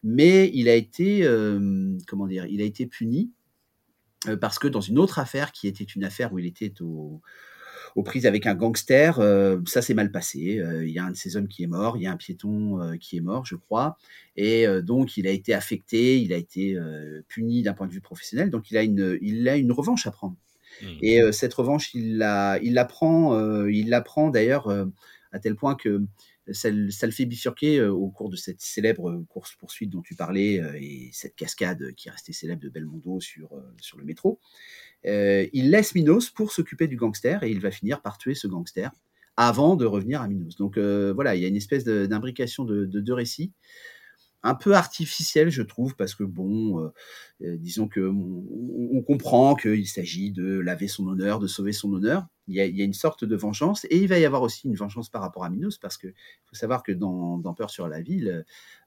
mais 0.04 0.50
il 0.54 0.70
a 0.70 0.76
été 0.76 1.24
euh, 1.24 1.98
comment 2.08 2.28
dire, 2.28 2.46
il 2.46 2.62
a 2.62 2.66
été 2.66 2.86
puni 2.88 3.32
parce 4.40 4.60
que 4.60 4.68
dans 4.68 4.82
une 4.82 5.00
autre 5.00 5.20
affaire 5.20 5.52
qui 5.52 5.68
était 5.68 5.84
une 5.84 6.04
affaire 6.04 6.32
où 6.34 6.40
il 6.40 6.46
était 6.46 6.74
au 6.82 7.22
aux 7.96 8.04
prises 8.04 8.26
avec 8.26 8.46
un 8.46 8.56
gangster. 8.56 9.20
Euh, 9.20 9.60
ça 9.66 9.82
s'est 9.82 9.94
mal 9.94 10.12
passé. 10.12 10.60
Euh, 10.60 10.86
il 10.86 10.92
y 10.92 11.00
a 11.00 11.06
un 11.06 11.12
de 11.12 11.16
ces 11.16 11.38
hommes 11.38 11.48
qui 11.48 11.64
est 11.64 11.68
mort, 11.68 11.98
il 11.98 12.04
y 12.04 12.08
a 12.08 12.12
un 12.12 12.18
piéton 12.18 12.82
euh, 12.82 12.98
qui 12.98 13.18
est 13.18 13.22
mort, 13.22 13.46
je 13.46 13.56
crois. 13.56 13.98
Et 14.36 14.66
donc, 14.82 15.18
il 15.18 15.28
a 15.28 15.32
été 15.32 15.54
affecté, 15.54 16.20
il 16.20 16.32
a 16.32 16.38
été 16.38 16.78
puni 17.28 17.64
d'un 17.64 17.74
point 17.74 17.86
de 17.86 17.92
vue 17.92 18.00
professionnel. 18.00 18.50
Donc, 18.50 18.72
il 18.72 18.78
a 18.78 18.84
une, 18.84 19.20
il 19.22 19.48
a 19.50 19.58
une 19.58 19.74
revanche 19.74 20.08
à 20.08 20.12
prendre. 20.12 20.38
Mmh. 20.82 20.86
Et 21.02 21.32
cette 21.34 21.54
revanche, 21.54 21.94
il 21.94 22.18
la, 22.18 22.58
il 22.64 22.74
la 22.74 22.86
prend, 22.86 23.68
il 23.68 23.90
la 23.90 24.00
prend 24.00 24.30
d'ailleurs 24.30 24.70
à 25.34 25.40
tel 25.40 25.56
point 25.56 25.76
que 25.76 26.02
ça, 26.52 26.70
le 26.70 27.12
fait 27.12 27.26
bifurquer 27.26 27.84
au 27.84 28.10
cours 28.10 28.30
de 28.30 28.36
cette 28.36 28.62
célèbre 28.62 29.24
course-poursuite 29.30 29.90
dont 29.90 30.02
tu 30.02 30.16
parlais 30.16 30.56
et 30.80 31.10
cette 31.14 31.36
cascade 31.36 31.94
qui 31.96 32.08
est 32.08 32.12
restée 32.12 32.34
célèbre 32.34 32.62
de 32.62 32.70
Belmondo 32.70 33.20
sur, 33.20 33.50
sur 33.80 33.98
le 33.98 34.04
métro. 34.06 34.40
il 35.04 35.70
laisse 35.70 35.94
Minos 35.96 36.30
pour 36.30 36.52
s'occuper 36.52 36.88
du 36.88 36.98
gangster 36.98 37.44
et 37.44 37.52
il 37.52 37.60
va 37.60 37.72
finir 37.72 38.02
par 38.02 38.18
tuer 38.18 38.36
ce 38.36 38.48
gangster 38.48 38.92
avant 39.38 39.76
de 39.76 39.86
revenir 39.86 40.22
à 40.22 40.28
Minos. 40.28 40.56
Donc 40.58 40.78
voilà, 40.78 41.36
il 41.36 41.42
y 41.42 41.46
a 41.46 41.48
une 41.48 41.56
espèce 41.56 41.86
d'imbrication 41.86 42.66
de, 42.66 42.86
deux 42.86 43.14
récits 43.14 43.54
un 44.44 44.56
peu 44.56 44.74
artificiel, 44.74 45.50
je 45.50 45.62
trouve, 45.62 45.96
parce 45.96 46.16
que 46.16 46.24
bon, 46.24 46.80
euh, 46.80 46.90
euh, 47.44 47.58
disons 47.58 47.88
que 47.88 48.00
on, 48.00 49.02
comprend 49.04 49.56
qu'il 49.56 49.88
s'agit 49.88 50.32
de 50.32 50.60
laver 50.60 50.88
son 50.88 51.08
honneur, 51.08 51.40
de 51.40 51.48
sauver 51.48 51.74
son 51.74 51.92
honneur. 51.94 52.26
Il 52.52 52.78
y, 52.78 52.82
a, 52.82 52.86
une 52.86 52.94
sorte 52.94 53.24
de 53.24 53.36
vengeance, 53.36 53.86
et 53.86 53.98
il 53.98 54.08
va 54.08 54.20
y 54.20 54.26
avoir 54.26 54.42
aussi 54.42 54.68
une 54.68 54.76
vengeance 54.76 55.10
par 55.10 55.22
rapport 55.22 55.46
à 55.46 55.50
Minos, 55.50 55.78
parce 55.78 55.98
que 55.98 56.08
faut 56.46 56.56
savoir 56.56 56.84
que 56.84 56.92
dans, 56.92 57.42
Peur 57.56 57.70
sur 57.70 57.88
la 57.88 58.02
ville, 58.02 58.46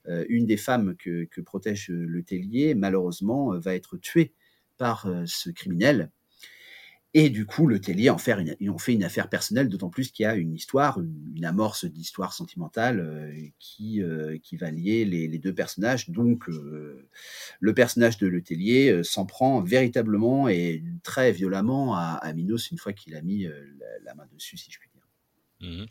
euh, 0.09 0.25
une 0.28 0.47
des 0.47 0.56
femmes 0.56 0.97
que, 0.97 1.25
que, 1.25 1.40
protège 1.40 1.88
le 1.88 2.23
Tellier, 2.23 2.75
malheureusement, 2.75 3.59
va 3.59 3.75
être 3.75 3.97
tuée 3.97 4.35
par 4.76 5.09
ce 5.26 5.50
criminel 5.50 6.11
et 7.16 7.30
du 7.30 7.47
coup, 7.47 7.68
le 7.68 7.80
Tellier 7.80 8.11
en 8.11 8.18
fait 8.18 8.33
une, 8.59 8.78
fait 8.78 8.92
une 8.92 9.04
affaire 9.04 9.28
personnelle, 9.28 9.68
d'autant 9.68 9.88
plus 9.88 10.11
qu'il 10.11 10.25
y 10.25 10.26
a 10.26 10.35
une 10.35 10.52
histoire, 10.52 10.99
une, 11.00 11.44
amorce 11.44 11.85
d'histoire 11.85 12.33
sentimentale 12.33 12.99
euh, 12.99 13.33
qui, 13.61 14.02
euh, 14.02 14.37
qui 14.42 14.56
va 14.56 14.73
lier 14.73 15.04
les, 15.04 15.28
les, 15.28 15.38
deux 15.38 15.54
personnages. 15.54 16.11
Donc, 16.11 16.49
euh, 16.49 17.09
le 17.61 17.75
personnage 17.75 18.18
de 18.18 18.26
Le 18.26 18.42
Tellier 18.42 19.02
s'en 19.04 19.26
prend 19.26 19.61
véritablement 19.61 20.49
et 20.49 20.83
très 21.04 21.30
violemment 21.30 21.94
à, 21.94 22.18
à 22.21 22.33
Minos 22.33 22.73
une 22.73 22.78
fois 22.78 22.92
qu'il 22.92 23.14
a 23.14 23.23
mis 23.23 23.47
la, 24.02 24.14
main 24.16 24.26
dessus, 24.33 24.56
si 24.56 24.73
je 24.73 24.78
puis 24.80 24.90
dire. 24.92 25.02
Mmh 25.61 25.85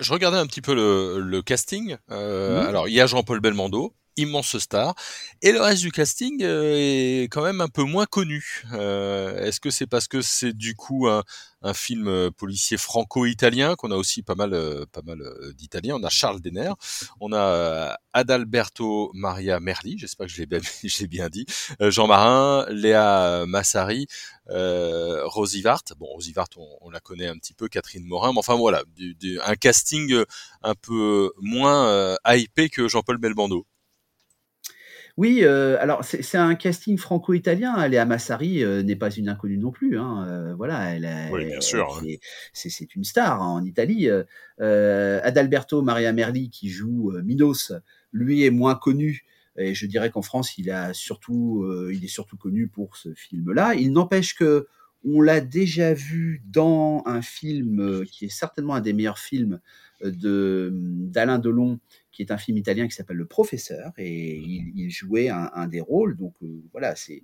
je 0.00 0.12
regardais 0.12 0.36
un 0.36 0.46
petit 0.46 0.60
peu 0.60 0.74
le, 0.74 1.20
le 1.20 1.40
casting. 1.40 1.96
Mmh. 2.08 2.12
Alors, 2.12 2.88
il 2.88 2.94
y 2.94 3.00
a 3.00 3.06
Jean-Paul 3.06 3.40
Belmondo, 3.40 3.94
immense 4.18 4.58
star. 4.58 4.94
Et 5.40 5.52
le 5.52 5.60
reste 5.60 5.82
du 5.82 5.92
casting 5.92 6.42
euh, 6.42 6.74
est 6.76 7.28
quand 7.30 7.42
même 7.42 7.60
un 7.60 7.68
peu 7.68 7.84
moins 7.84 8.06
connu. 8.06 8.64
Euh, 8.72 9.44
est-ce 9.44 9.60
que 9.60 9.70
c'est 9.70 9.86
parce 9.86 10.08
que 10.08 10.20
c'est 10.20 10.52
du 10.52 10.74
coup 10.74 11.08
un, 11.08 11.22
film 11.74 12.08
euh, 12.08 12.30
policier 12.30 12.76
franco-italien 12.76 13.74
qu'on 13.76 13.90
a 13.90 13.96
aussi 13.96 14.22
pas 14.22 14.34
mal, 14.34 14.50
pas 14.92 15.02
mal 15.02 15.22
d'Italiens? 15.54 15.96
On 15.96 16.04
a 16.04 16.08
Charles 16.08 16.40
Denner, 16.40 16.72
on 17.20 17.32
a 17.32 17.98
Adalberto 18.12 19.10
Maria 19.14 19.60
Merli, 19.60 19.98
j'espère 19.98 20.26
que 20.26 20.32
je 20.32 20.38
l'ai 20.38 21.06
bien, 21.06 21.28
dit, 21.28 21.46
Jean 21.80 22.06
Marin, 22.06 22.66
Léa 22.70 23.44
Massari, 23.46 24.06
euh, 24.50 25.22
Rosie 25.26 25.62
Vart. 25.62 25.82
Bon, 25.98 26.06
Rosie 26.06 26.32
Vart, 26.32 26.48
on, 26.56 26.90
la 26.90 27.00
connaît 27.00 27.28
un 27.28 27.36
petit 27.36 27.54
peu, 27.54 27.68
Catherine 27.68 28.04
Morin, 28.04 28.32
mais 28.32 28.38
enfin 28.38 28.56
voilà, 28.56 28.82
un 29.44 29.54
casting 29.54 30.14
un 30.62 30.74
peu 30.74 31.32
moins 31.40 32.16
hypé 32.26 32.68
que 32.68 32.88
Jean-Paul 32.88 33.18
Belmondo. 33.18 33.66
Oui, 35.18 35.40
euh, 35.42 35.76
alors 35.80 36.04
c'est 36.04 36.38
un 36.38 36.54
casting 36.54 36.96
franco-italien. 36.96 37.88
Léa 37.88 38.04
Massari 38.04 38.62
euh, 38.62 38.84
n'est 38.84 38.94
pas 38.94 39.10
une 39.10 39.28
inconnue 39.28 39.58
non 39.58 39.72
plus. 39.72 39.98
Hein. 39.98 40.24
Euh, 40.30 40.54
voilà, 40.54 40.94
elle, 40.94 41.08
oui, 41.32 41.46
bien 41.46 41.60
sûr. 41.60 42.00
C'est 42.52 42.94
une 42.94 43.02
star 43.02 43.42
hein, 43.42 43.48
en 43.48 43.64
Italie. 43.64 44.08
Adalberto 44.60 45.82
Maria 45.82 46.12
Merli 46.12 46.50
qui 46.50 46.68
joue 46.68 47.12
Minos, 47.24 47.72
lui 48.12 48.44
est 48.44 48.50
moins 48.50 48.76
connu. 48.76 49.24
Et 49.56 49.74
je 49.74 49.86
dirais 49.86 50.10
qu'en 50.10 50.22
France, 50.22 50.56
il 50.56 50.70
a 50.70 50.94
surtout, 50.94 51.68
il 51.92 52.04
est 52.04 52.08
surtout 52.08 52.36
connu 52.36 52.68
pour 52.68 52.96
ce 52.96 53.12
film-là. 53.12 53.74
Il 53.74 53.90
n'empêche 53.90 54.36
que 54.36 54.68
on 55.04 55.20
l'a 55.20 55.40
déjà 55.40 55.94
vu 55.94 56.44
dans 56.46 57.02
un 57.06 57.22
film 57.22 58.04
qui 58.06 58.26
est 58.26 58.32
certainement 58.32 58.74
un 58.74 58.80
des 58.80 58.92
meilleurs 58.92 59.18
films 59.18 59.58
de 60.00 60.70
d'Alain 60.72 61.40
Delon 61.40 61.80
qui 62.18 62.22
est 62.24 62.32
un 62.32 62.36
film 62.36 62.58
italien 62.58 62.88
qui 62.88 62.96
s'appelle 62.96 63.16
Le 63.16 63.26
Professeur, 63.26 63.92
et 63.96 64.40
mmh. 64.40 64.72
il, 64.74 64.90
jouait 64.90 65.28
un, 65.28 65.68
des 65.68 65.80
rôles. 65.80 66.16
Donc 66.16 66.34
euh, 66.42 66.64
voilà, 66.72 66.96
c'est 66.96 67.22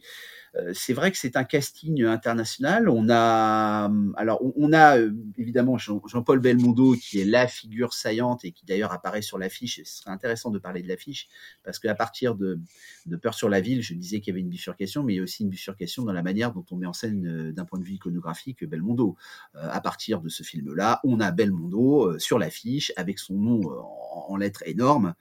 c'est 0.72 0.92
vrai 0.92 1.10
que 1.10 1.18
c'est 1.18 1.36
un 1.36 1.44
casting 1.44 2.04
international. 2.04 2.88
On 2.88 3.08
a 3.10 3.90
alors 4.16 4.40
on, 4.56 4.72
a 4.72 4.98
euh, 4.98 5.12
évidemment 5.36 5.76
Jean-Paul 5.78 6.38
Belmondo 6.38 6.94
qui 6.94 7.20
est 7.20 7.24
la 7.24 7.46
figure 7.46 7.92
saillante 7.92 8.44
et 8.44 8.52
qui 8.52 8.64
d'ailleurs 8.64 8.92
apparaît 8.92 9.22
sur 9.22 9.38
l'affiche. 9.38 9.80
Ce 9.84 9.98
serait 9.98 10.10
intéressant 10.10 10.50
de 10.50 10.58
parler 10.58 10.82
de 10.82 10.88
l'affiche 10.88 11.28
parce 11.62 11.78
qu'à 11.78 11.94
partir 11.94 12.34
de, 12.34 12.60
de 13.06 13.16
Peur 13.16 13.34
sur 13.34 13.48
la 13.48 13.60
ville, 13.60 13.82
je 13.82 13.94
disais 13.94 14.20
qu'il 14.20 14.32
y 14.32 14.34
avait 14.34 14.40
une 14.40 14.48
bifurcation, 14.48 15.02
mais 15.02 15.14
il 15.14 15.16
y 15.16 15.20
a 15.20 15.22
aussi 15.22 15.42
une 15.42 15.50
bifurcation 15.50 16.04
dans 16.04 16.12
la 16.12 16.22
manière 16.22 16.52
dont 16.52 16.64
on 16.70 16.76
met 16.76 16.86
en 16.86 16.92
scène 16.92 17.52
d'un 17.52 17.64
point 17.64 17.78
de 17.78 17.84
vue 17.84 17.94
iconographique 17.94 18.64
Belmondo. 18.64 19.16
à 19.54 19.80
partir 19.80 20.20
de 20.20 20.28
ce 20.28 20.42
film-là, 20.42 21.00
on 21.04 21.20
a 21.20 21.30
Belmondo 21.30 22.18
sur 22.18 22.38
l'affiche 22.38 22.92
avec 22.96 23.18
son 23.18 23.34
nom 23.34 23.60
en, 23.68 24.26
en 24.28 24.36
lettres 24.36 24.62
énormes 24.66 25.14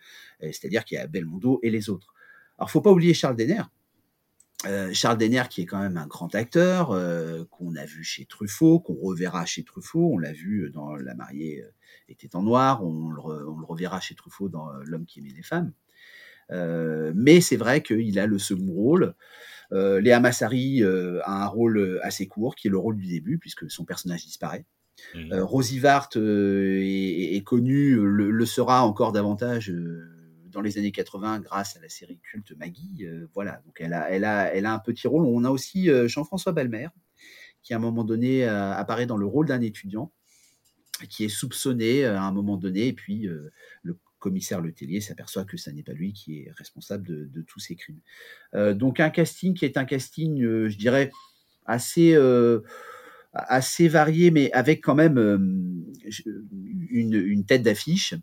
euh, 0.44 0.52
c'est-à-dire 0.52 0.86
qu'il 0.86 0.98
y 0.98 1.02
a 1.02 1.08
Belmondo 1.08 1.60
et 1.63 1.70
les 1.70 1.90
autres. 1.90 2.13
Alors, 2.58 2.70
faut 2.70 2.82
pas 2.82 2.92
oublier 2.92 3.13
Charles 3.13 3.36
Denner. 3.36 3.63
Euh, 4.65 4.91
Charles 4.93 5.17
Denner, 5.17 5.43
qui 5.50 5.62
est 5.62 5.65
quand 5.65 5.79
même 5.79 5.98
un 5.98 6.08
grand 6.08 6.34
acteur, 6.36 6.91
euh, 6.91 7.43
qu'on 7.51 7.75
a 7.75 7.86
vu 7.86 8.03
chez 8.03 8.25
Truffaut, 8.25 8.79
qu'on 8.79 8.96
reverra 8.96 9.46
chez 9.46 9.63
Truffaut, 9.63 10.12
on 10.13 10.17
l'a 10.17 10.32
vu 10.32 10.70
dans 10.72 10.96
La 10.96 11.15
mariée 11.15 11.63
était 12.10 12.36
en 12.36 12.43
noir, 12.43 12.84
on 12.84 13.10
le, 13.10 13.22
reverra 13.65 14.00
chez 14.00 14.15
Truffaut 14.15 14.50
dans 14.50 14.72
L'homme 14.86 15.05
qui 15.05 15.20
aimait 15.20 15.34
les 15.36 15.43
femmes. 15.43 15.74
mais 16.50 17.41
c'est 17.41 17.58
vrai 17.58 17.82
qu'il 17.82 18.17
a 18.20 18.25
le 18.25 18.39
second 18.39 18.72
rôle. 18.72 19.15
Léa 19.72 20.20
Massari 20.20 20.84
a 20.84 21.43
un 21.43 21.48
rôle 21.48 22.00
assez 22.03 22.27
court, 22.27 22.55
qui 22.55 22.67
est 22.67 22.72
le 22.72 22.77
rôle 22.77 22.98
du 22.98 23.08
début, 23.08 23.38
puisque 23.39 23.70
son 23.70 23.86
personnage 23.86 24.25
disparaît. 24.25 24.65
Mmh. 25.15 25.34
Euh, 25.34 25.43
Rosie 25.43 25.79
Vart 25.79 26.10
euh, 26.15 26.79
est, 26.82 27.43
connue, 27.43 27.96
le, 27.96 28.46
sera 28.46 28.84
encore 28.84 29.12
davantage 29.12 29.70
euh, 29.70 30.12
dans 30.53 30.62
les 30.62 30.77
années 30.77 30.91
80 30.91 31.39
grâce 31.39 31.75
à 31.75 31.81
la 31.81 31.89
série 31.89 32.19
culte 32.19 32.53
Maggie. 32.57 33.05
voilà, 33.33 33.62
donc 33.65 33.79
elle 33.79 33.93
a, 33.93 34.10
elle, 34.10 34.24
a, 34.24 34.53
elle 34.53 34.65
a 34.65 34.74
un 34.74 34.79
petit 34.79 35.07
rôle. 35.07 35.25
On 35.25 35.43
a 35.43 35.50
aussi 35.50 35.89
Jean-François 36.05 36.51
Balmer, 36.51 36.88
qui 37.62 37.74
à 37.74 37.77
un 37.77 37.79
moment 37.79 38.03
donné 38.03 38.45
apparaît 38.45 39.05
dans 39.05 39.17
le 39.17 39.25
rôle 39.25 39.48
d'un 39.48 39.62
étudiant, 39.62 40.12
qui 41.10 41.25
est 41.25 41.29
soupçonné 41.29 42.05
à 42.05 42.24
un 42.24 42.31
moment 42.31 42.57
donné, 42.57 42.88
et 42.88 42.93
puis 42.93 43.27
le 43.81 44.00
commissaire 44.19 44.62
Letellier 44.62 45.01
s'aperçoit 45.01 45.43
que 45.43 45.57
ce 45.57 45.69
n'est 45.69 45.83
pas 45.83 45.93
lui 45.93 46.13
qui 46.13 46.39
est 46.39 46.51
responsable 46.55 47.29
de, 47.29 47.41
tous 47.41 47.60
ces 47.60 47.75
crimes. 47.75 48.00
donc 48.75 49.00
un 49.00 49.10
casting 49.10 49.53
qui 49.53 49.65
est 49.65 49.77
un 49.77 49.86
casting, 49.86 50.41
je 50.41 50.77
dirais, 50.77 51.12
assez 51.65 52.15
assez 53.33 53.88
varié, 53.88 54.31
mais 54.31 54.51
avec 54.51 54.81
quand 54.83 54.95
même 54.95 55.17
euh, 55.17 55.38
une 56.89 57.45
tête 57.45 57.63
d'affiche. 57.63 58.13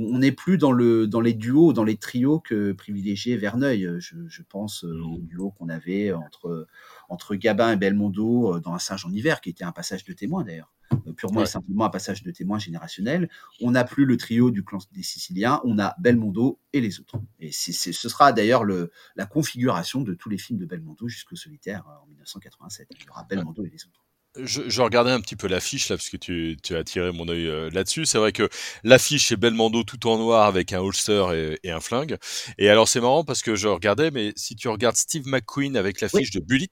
On 0.00 0.18
n'est 0.18 0.32
plus 0.32 0.58
dans, 0.58 0.70
le, 0.70 1.08
dans 1.08 1.20
les 1.20 1.34
duos, 1.34 1.72
dans 1.72 1.82
les 1.82 1.96
trios 1.96 2.38
que 2.38 2.70
privilégiait 2.70 3.36
Verneuil. 3.36 3.96
Je, 3.98 4.14
je 4.28 4.42
pense 4.48 4.84
euh, 4.84 5.02
au 5.02 5.18
duo 5.18 5.50
qu'on 5.50 5.68
avait 5.68 6.12
entre, 6.12 6.68
entre 7.08 7.34
Gabin 7.34 7.72
et 7.72 7.76
Belmondo 7.76 8.54
euh, 8.54 8.60
dans 8.60 8.74
Un 8.74 8.78
singe 8.78 9.04
en 9.04 9.10
hiver, 9.10 9.40
qui 9.40 9.50
était 9.50 9.64
un 9.64 9.72
passage 9.72 10.04
de 10.04 10.12
témoin 10.12 10.44
d'ailleurs 10.44 10.72
purement 11.16 11.42
et 11.42 11.46
simplement 11.46 11.84
un 11.84 11.90
passage 11.90 12.22
de 12.22 12.30
témoin 12.30 12.58
générationnel. 12.58 13.28
On 13.60 13.72
n'a 13.72 13.84
plus 13.84 14.04
le 14.04 14.16
trio 14.16 14.50
du 14.50 14.64
clan 14.64 14.78
des 14.92 15.02
Siciliens, 15.02 15.60
on 15.64 15.78
a 15.78 15.94
Belmondo 15.98 16.60
et 16.72 16.80
les 16.80 17.00
autres. 17.00 17.20
Et 17.40 17.52
ce 17.52 17.92
sera 17.92 18.32
d'ailleurs 18.32 18.64
la 18.64 19.26
configuration 19.26 20.02
de 20.02 20.14
tous 20.14 20.28
les 20.28 20.38
films 20.38 20.58
de 20.58 20.66
Belmondo 20.66 21.08
jusqu'au 21.08 21.36
solitaire 21.36 21.84
en 22.02 22.06
1987. 22.06 22.88
Il 22.90 23.04
y 23.04 23.10
aura 23.10 23.24
Belmondo 23.24 23.64
et 23.64 23.70
les 23.70 23.84
autres 23.84 24.07
je, 24.36 24.82
regardais 24.82 25.10
un 25.10 25.20
petit 25.20 25.36
peu 25.36 25.48
l'affiche 25.48 25.88
là 25.88 25.96
parce 25.96 26.10
que 26.10 26.16
tu, 26.16 26.56
tu 26.62 26.76
as 26.76 26.78
attiré 26.78 27.12
mon 27.12 27.28
œil 27.28 27.46
euh, 27.46 27.70
là-dessus. 27.70 28.06
C'est 28.06 28.18
vrai 28.18 28.32
que 28.32 28.48
l'affiche 28.84 29.32
est 29.32 29.36
Belmondo 29.36 29.82
tout 29.82 30.06
en 30.06 30.18
noir 30.18 30.46
avec 30.46 30.72
un 30.72 30.80
holster 30.80 31.58
et, 31.62 31.70
un 31.70 31.80
flingue. 31.80 32.16
Et 32.58 32.68
alors 32.68 32.88
c'est 32.88 33.00
marrant 33.00 33.24
parce 33.24 33.42
que 33.42 33.56
je 33.56 33.68
regardais, 33.68 34.10
mais 34.10 34.32
si 34.36 34.56
tu 34.56 34.68
regardes 34.68 34.96
Steve 34.96 35.26
McQueen 35.26 35.76
avec 35.76 36.00
l'affiche 36.00 36.30
de 36.30 36.40
Bullet, 36.40 36.68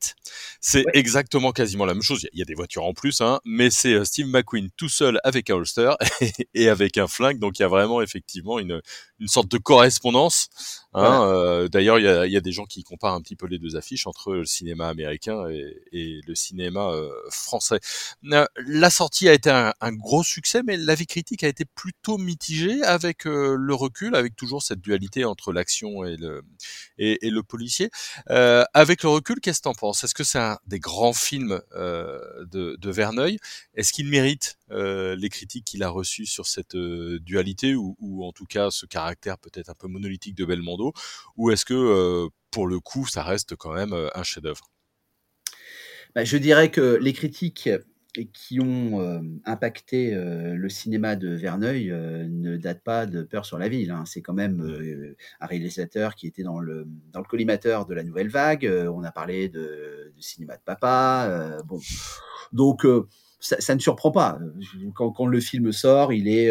c'est 0.60 0.84
exactement 0.94 1.52
quasiment 1.52 1.86
la 1.86 1.94
même 1.94 2.02
chose. 2.02 2.26
Il 2.32 2.38
y, 2.38 2.42
a 2.42 2.44
des 2.44 2.54
voitures 2.54 2.84
en 2.84 2.94
plus, 2.94 3.20
hein, 3.20 3.40
mais 3.44 3.70
c'est 3.70 3.94
euh, 3.94 4.04
Steve 4.04 4.28
McQueen 4.28 4.70
tout 4.76 4.88
seul 4.88 5.20
avec 5.24 5.50
un 5.50 5.54
holster 5.54 5.92
et, 6.54 6.68
avec 6.68 6.98
un 6.98 7.08
flingue. 7.08 7.38
Donc 7.38 7.58
il 7.58 7.62
y 7.62 7.64
a 7.64 7.68
vraiment 7.68 8.00
effectivement 8.00 8.58
une, 8.58 8.80
une 9.18 9.28
sorte 9.28 9.48
de 9.48 9.58
correspondance. 9.58 10.48
Hein, 10.96 11.28
euh, 11.28 11.68
D'ailleurs, 11.68 11.98
il 11.98 12.06
y 12.06 12.08
a, 12.08 12.26
y 12.26 12.36
a, 12.38 12.40
des 12.40 12.52
gens 12.52 12.64
qui 12.64 12.82
comparent 12.82 13.12
un 13.14 13.20
petit 13.20 13.36
peu 13.36 13.46
les 13.46 13.58
deux 13.58 13.76
affiches 13.76 14.06
entre 14.06 14.32
le 14.32 14.46
cinéma 14.46 14.88
américain 14.88 15.46
et, 15.50 15.76
et 15.92 16.20
le 16.26 16.34
cinéma 16.34 16.88
euh, 16.90 17.10
français. 17.30 17.80
Euh, 18.32 18.46
la 18.66 18.88
sortie 18.88 19.28
a 19.28 19.34
été 19.34 19.50
un, 19.50 19.74
un, 19.82 19.92
gros 19.92 20.22
succès, 20.22 20.62
mais 20.64 20.78
l'avis 20.78 21.06
critique 21.06 21.44
a 21.44 21.48
été 21.48 21.66
plutôt 21.66 22.16
mitigé 22.16 22.82
avec 22.82 23.26
euh, 23.26 23.56
le 23.58 23.74
recul, 23.74 24.14
avec 24.16 24.36
toujours 24.36 24.62
cette 24.62 24.80
dualité 24.80 25.26
entre 25.26 25.52
l'action 25.52 26.02
et 26.04 26.16
le, 26.16 26.42
et, 26.96 27.26
et 27.26 27.30
le 27.30 27.42
policier. 27.42 27.90
Euh, 28.30 28.64
avec 28.72 29.02
le 29.02 29.10
recul, 29.10 29.40
qu'est-ce 29.40 29.58
que 29.58 29.64
t'en 29.64 29.74
penses? 29.74 30.02
Est-ce 30.02 30.14
que 30.14 30.24
c'est 30.24 30.38
un 30.38 30.58
des 30.66 30.80
grands 30.80 31.12
films 31.12 31.60
de, 31.74 32.76
de 32.76 32.90
Verneuil? 32.90 33.38
Est-ce 33.74 33.92
qu'il 33.92 34.08
mérite 34.08 34.56
les 34.70 35.28
critiques 35.28 35.64
qu'il 35.66 35.82
a 35.82 35.90
reçues 35.90 36.26
sur 36.26 36.46
cette 36.46 36.76
dualité 36.76 37.74
ou, 37.74 37.96
ou 38.00 38.24
en 38.24 38.32
tout 38.32 38.46
cas 38.46 38.70
ce 38.70 38.86
caractère 38.86 39.38
peut-être 39.38 39.68
un 39.68 39.74
peu 39.74 39.88
monolithique 39.88 40.34
de 40.34 40.44
Belmondo? 40.46 40.85
Ou 41.36 41.50
est-ce 41.50 41.64
que 41.64 42.28
pour 42.50 42.66
le 42.66 42.80
coup, 42.80 43.06
ça 43.06 43.22
reste 43.22 43.56
quand 43.56 43.72
même 43.72 43.94
un 44.14 44.22
chef-d'œuvre? 44.22 44.70
Bah, 46.14 46.24
je 46.24 46.36
dirais 46.38 46.70
que 46.70 46.98
les 47.00 47.12
critiques 47.12 47.68
qui 48.32 48.60
ont 48.60 49.22
impacté 49.44 50.12
le 50.14 50.68
cinéma 50.70 51.16
de 51.16 51.28
Verneuil 51.28 51.90
ne 51.90 52.56
datent 52.56 52.82
pas 52.82 53.04
de 53.04 53.22
Peur 53.22 53.44
sur 53.44 53.58
la 53.58 53.68
ville. 53.68 53.90
Hein. 53.90 54.04
C'est 54.06 54.22
quand 54.22 54.32
même 54.32 55.14
un 55.40 55.46
réalisateur 55.46 56.14
qui 56.14 56.26
était 56.26 56.42
dans 56.42 56.58
le, 56.58 56.86
dans 57.12 57.20
le 57.20 57.26
collimateur 57.26 57.84
de 57.84 57.94
la 57.94 58.02
Nouvelle 58.02 58.28
Vague. 58.28 58.66
on 58.90 59.02
a 59.04 59.12
parlé 59.12 59.50
de, 59.50 60.14
cinéma 60.18 60.56
de 60.56 60.62
papa. 60.64 61.58
bon, 61.66 61.78
donc 62.52 62.86
ça, 63.38 63.74
ne 63.74 63.80
surprend 63.80 64.10
pas. 64.10 64.38
Quand, 64.94 65.10
quand, 65.10 65.26
le 65.26 65.40
film 65.40 65.72
sort, 65.72 66.12
il 66.12 66.28
est 66.28 66.50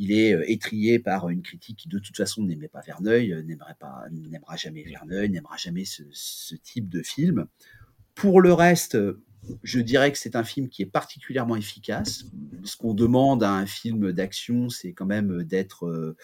il 0.00 0.12
est 0.12 0.50
étrié 0.50 0.98
par 0.98 1.28
une 1.28 1.42
critique 1.42 1.76
qui 1.76 1.88
de 1.88 1.98
toute 1.98 2.16
façon 2.16 2.42
n'aimait 2.42 2.68
pas 2.68 2.80
Verneuil, 2.80 3.44
n'aimerait 3.44 3.76
pas, 3.78 4.04
n'aimera 4.10 4.56
jamais 4.56 4.82
Verneuil, 4.82 5.28
n'aimera 5.28 5.56
jamais 5.58 5.84
ce, 5.84 6.02
ce, 6.10 6.54
type 6.54 6.88
de 6.88 7.02
film. 7.02 7.46
Pour 8.14 8.40
le 8.40 8.52
reste, 8.54 8.96
je 9.62 9.80
dirais 9.80 10.12
que 10.12 10.18
c'est 10.18 10.36
un 10.36 10.44
film 10.44 10.68
qui 10.68 10.82
est 10.82 10.86
particulièrement 10.86 11.56
efficace. 11.56 12.24
Ce 12.64 12.76
qu'on 12.76 12.94
demande 12.94 13.42
à 13.42 13.52
un 13.52 13.66
film 13.66 14.12
d'action, 14.12 14.68
c'est 14.68 14.92
quand 14.92 15.06
même 15.06 15.44
d'être, 15.44 15.86
euh, 15.86 16.16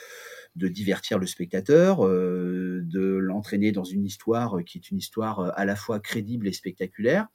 de 0.55 0.69
divertir 0.69 1.19
le 1.19 1.27
spectateur, 1.27 2.07
euh, 2.07 2.81
de 2.85 3.17
l'entraîner 3.17 3.73
dans 3.73 3.85
une 3.85 4.05
histoire 4.05 4.63
qui 4.65 4.79
est 4.79 4.91
une 4.91 4.99
histoire 4.99 5.41
euh, 5.41 5.51
à 5.55 5.65
la 5.65 5.77
fois 5.77 6.01
crédible 6.01 6.47
et 6.49 6.53
spectaculaire. 6.53 7.27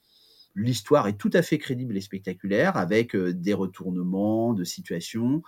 L'histoire 0.55 1.07
est 1.07 1.17
tout 1.17 1.31
à 1.33 1.41
fait 1.41 1.57
crédible 1.57 1.95
et 1.95 2.01
spectaculaire 2.01 2.75
avec 2.75 3.15
des 3.15 3.53
retournements 3.53 4.53
de 4.53 4.65
situation, 4.65 5.43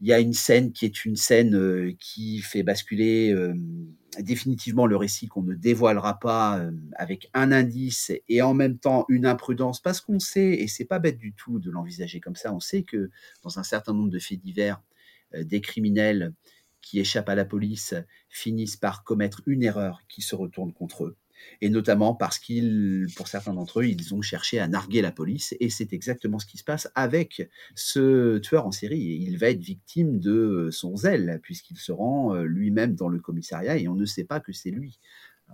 il 0.00 0.06
y 0.06 0.12
a 0.12 0.20
une 0.20 0.32
scène 0.32 0.72
qui 0.72 0.84
est 0.84 1.04
une 1.04 1.16
scène 1.16 1.56
euh, 1.56 1.92
qui 1.98 2.40
fait 2.40 2.62
basculer 2.62 3.32
euh, 3.32 3.54
définitivement 4.20 4.86
le 4.86 4.96
récit 4.96 5.26
qu'on 5.26 5.42
ne 5.42 5.54
dévoilera 5.54 6.18
pas 6.20 6.58
euh, 6.58 6.70
avec 6.96 7.28
un 7.34 7.50
indice 7.50 8.12
et 8.28 8.42
en 8.42 8.54
même 8.54 8.78
temps 8.78 9.04
une 9.08 9.26
imprudence 9.26 9.80
parce 9.80 10.00
qu'on 10.00 10.20
sait, 10.20 10.52
et 10.52 10.68
c'est 10.68 10.84
pas 10.84 11.00
bête 11.00 11.18
du 11.18 11.34
tout 11.34 11.58
de 11.58 11.70
l'envisager 11.70 12.20
comme 12.20 12.36
ça, 12.36 12.54
on 12.54 12.60
sait 12.60 12.84
que 12.84 13.10
dans 13.42 13.58
un 13.58 13.64
certain 13.64 13.92
nombre 13.92 14.10
de 14.10 14.18
faits 14.18 14.40
divers, 14.40 14.80
des 15.34 15.60
criminels 15.60 16.32
qui 16.80 17.00
échappent 17.00 17.28
à 17.28 17.34
la 17.34 17.44
police 17.44 17.94
finissent 18.30 18.78
par 18.78 19.04
commettre 19.04 19.42
une 19.46 19.62
erreur 19.62 20.00
qui 20.08 20.22
se 20.22 20.34
retourne 20.34 20.72
contre 20.72 21.04
eux 21.04 21.16
et 21.60 21.70
notamment 21.70 22.14
parce 22.14 22.38
qu'ils, 22.38 23.06
pour 23.16 23.28
certains 23.28 23.54
d'entre 23.54 23.80
eux, 23.80 23.86
ils 23.86 24.14
ont 24.14 24.22
cherché 24.22 24.58
à 24.58 24.68
narguer 24.68 25.02
la 25.02 25.12
police, 25.12 25.54
et 25.60 25.70
c'est 25.70 25.92
exactement 25.92 26.38
ce 26.38 26.46
qui 26.46 26.58
se 26.58 26.64
passe 26.64 26.88
avec 26.94 27.48
ce 27.74 28.38
tueur 28.38 28.66
en 28.66 28.72
série. 28.72 28.98
Il 28.98 29.38
va 29.38 29.50
être 29.50 29.62
victime 29.62 30.18
de 30.18 30.68
son 30.70 30.96
zèle, 30.96 31.40
puisqu'il 31.42 31.76
se 31.76 31.92
rend 31.92 32.34
euh, 32.34 32.44
lui-même 32.44 32.94
dans 32.94 33.08
le 33.08 33.18
commissariat, 33.18 33.76
et 33.76 33.88
on 33.88 33.94
ne 33.94 34.04
sait 34.04 34.24
pas 34.24 34.40
que 34.40 34.52
c'est 34.52 34.70
lui. 34.70 34.98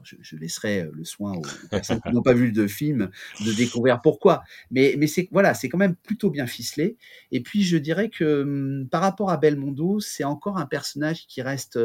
je, 0.03 0.37
laisserai 0.37 0.83
euh, 0.83 0.91
le 0.93 1.05
soin 1.05 1.33
aux, 1.33 1.43
personnes 1.71 2.01
qui 2.01 2.13
n'ont 2.13 2.23
pas 2.23 2.35
vu 2.35 2.51
le 2.51 2.69
film 2.69 3.11
de 3.45 3.53
découvrir 3.53 4.01
pourquoi. 4.03 4.43
Mais, 4.71 4.95
mais 4.99 5.07
c'est 5.07 5.29
voilà, 5.33 5.55
c'est 5.55 5.69
quand 5.69 5.79
même 5.79 5.97
plutôt 5.97 6.31
bien 6.31 6.47
ficelé. 6.47 6.97
Et 7.33 7.41
puis 7.41 7.63
je 7.63 7.77
dirais 7.77 8.11
que 8.11 8.43
hum, 8.43 8.89
par 8.91 9.03
rapport 9.03 9.31
à 9.31 9.37
Belmondo, 9.37 10.01
c'est 10.01 10.25
encore 10.25 10.59
un 10.59 10.67
personnage 10.67 11.27
qui 11.27 11.43
reste 11.43 11.79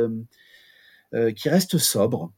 euh, 1.16 1.32
qui 1.32 1.50
reste 1.50 1.80
sobre. 1.80 2.32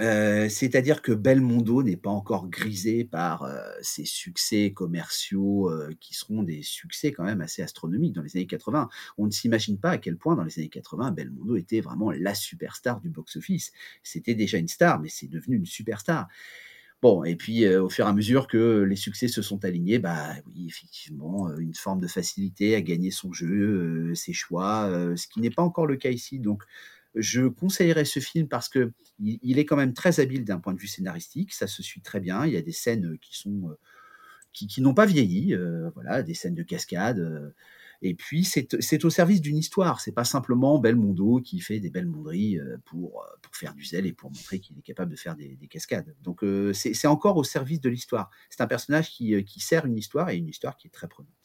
Euh, 0.00 0.48
c'est-à-dire 0.48 1.02
que 1.02 1.12
Belmondo 1.12 1.82
n'est 1.82 1.96
pas 1.96 2.10
encore 2.10 2.48
grisé 2.48 3.04
par 3.04 3.42
euh, 3.42 3.58
ses 3.82 4.04
succès 4.04 4.72
commerciaux 4.72 5.70
euh, 5.70 5.90
qui 6.00 6.14
seront 6.14 6.42
des 6.42 6.62
succès 6.62 7.10
quand 7.10 7.24
même 7.24 7.40
assez 7.40 7.62
astronomiques 7.62 8.14
dans 8.14 8.22
les 8.22 8.36
années 8.36 8.46
80. 8.46 8.88
On 9.16 9.26
ne 9.26 9.30
s'imagine 9.30 9.78
pas 9.78 9.90
à 9.90 9.98
quel 9.98 10.16
point 10.16 10.36
dans 10.36 10.44
les 10.44 10.58
années 10.58 10.68
80 10.68 11.12
Belmondo 11.12 11.56
était 11.56 11.80
vraiment 11.80 12.12
la 12.12 12.34
superstar 12.34 13.00
du 13.00 13.08
box-office. 13.08 13.72
C'était 14.02 14.34
déjà 14.34 14.58
une 14.58 14.68
star, 14.68 15.00
mais 15.00 15.08
c'est 15.08 15.28
devenu 15.28 15.56
une 15.56 15.66
superstar. 15.66 16.28
Bon, 17.00 17.22
et 17.22 17.36
puis 17.36 17.68
au 17.76 17.88
fur 17.88 18.06
et 18.06 18.08
à 18.08 18.12
mesure 18.12 18.48
que 18.48 18.82
les 18.82 18.96
succès 18.96 19.28
se 19.28 19.40
sont 19.40 19.64
alignés, 19.64 20.00
bah 20.00 20.34
oui, 20.46 20.66
effectivement, 20.66 21.48
une 21.56 21.74
forme 21.74 22.00
de 22.00 22.08
facilité 22.08 22.74
à 22.74 22.80
gagner 22.80 23.12
son 23.12 23.32
jeu, 23.32 24.12
ses 24.16 24.32
choix, 24.32 24.90
ce 25.14 25.28
qui 25.28 25.40
n'est 25.40 25.50
pas 25.50 25.62
encore 25.62 25.86
le 25.86 25.94
cas 25.94 26.10
ici. 26.10 26.40
Donc 26.40 26.64
je 27.18 27.46
conseillerais 27.46 28.04
ce 28.04 28.20
film 28.20 28.48
parce 28.48 28.68
que 28.68 28.92
il, 29.18 29.58
est 29.58 29.64
quand 29.64 29.76
même 29.76 29.94
très 29.94 30.20
habile 30.20 30.44
d'un 30.44 30.58
point 30.58 30.72
de 30.72 30.78
vue 30.78 30.86
scénaristique. 30.86 31.52
Ça 31.52 31.66
se 31.66 31.82
suit 31.82 32.00
très 32.00 32.20
bien. 32.20 32.46
Il 32.46 32.52
y 32.52 32.56
a 32.56 32.62
des 32.62 32.72
scènes 32.72 33.18
qui 33.20 33.36
sont 33.36 33.70
euh, 33.70 33.78
qui, 34.52 34.80
n'ont 34.80 34.94
pas 34.94 35.06
vieilli. 35.06 35.54
Euh, 35.54 35.90
voilà, 35.94 36.22
des 36.22 36.34
scènes 36.34 36.54
de 36.54 36.62
cascade. 36.62 37.18
Euh, 37.18 37.50
et 38.00 38.14
puis 38.14 38.44
c'est 38.44 39.04
au 39.04 39.10
service 39.10 39.40
d'une 39.40 39.56
histoire. 39.56 40.00
C'est 40.00 40.12
pas 40.12 40.24
simplement 40.24 40.78
Belmondo 40.78 41.40
qui 41.40 41.58
fait 41.58 41.80
des 41.80 41.90
belles 41.90 42.06
monderies 42.06 42.60
pour 42.84 43.26
pour 43.42 43.56
faire 43.56 43.74
du 43.74 43.84
zèle 43.84 44.06
et 44.06 44.12
pour 44.12 44.30
montrer 44.30 44.60
qu'il 44.60 44.78
est 44.78 44.82
capable 44.82 45.10
de 45.10 45.16
faire 45.16 45.34
des, 45.34 45.56
des 45.56 45.66
cascades. 45.66 46.14
Donc 46.22 46.44
c'est 46.74 47.08
encore 47.08 47.36
au 47.36 47.42
service 47.42 47.80
de 47.80 47.88
l'histoire. 47.88 48.30
C'est 48.50 48.60
un 48.60 48.68
personnage 48.68 49.10
qui, 49.10 49.42
qui 49.42 49.58
sert 49.58 49.84
une 49.84 49.98
histoire 49.98 50.30
et 50.30 50.36
une 50.36 50.46
histoire 50.46 50.76
qui 50.76 50.86
est 50.86 50.92
très 50.92 51.08
prenante. 51.08 51.37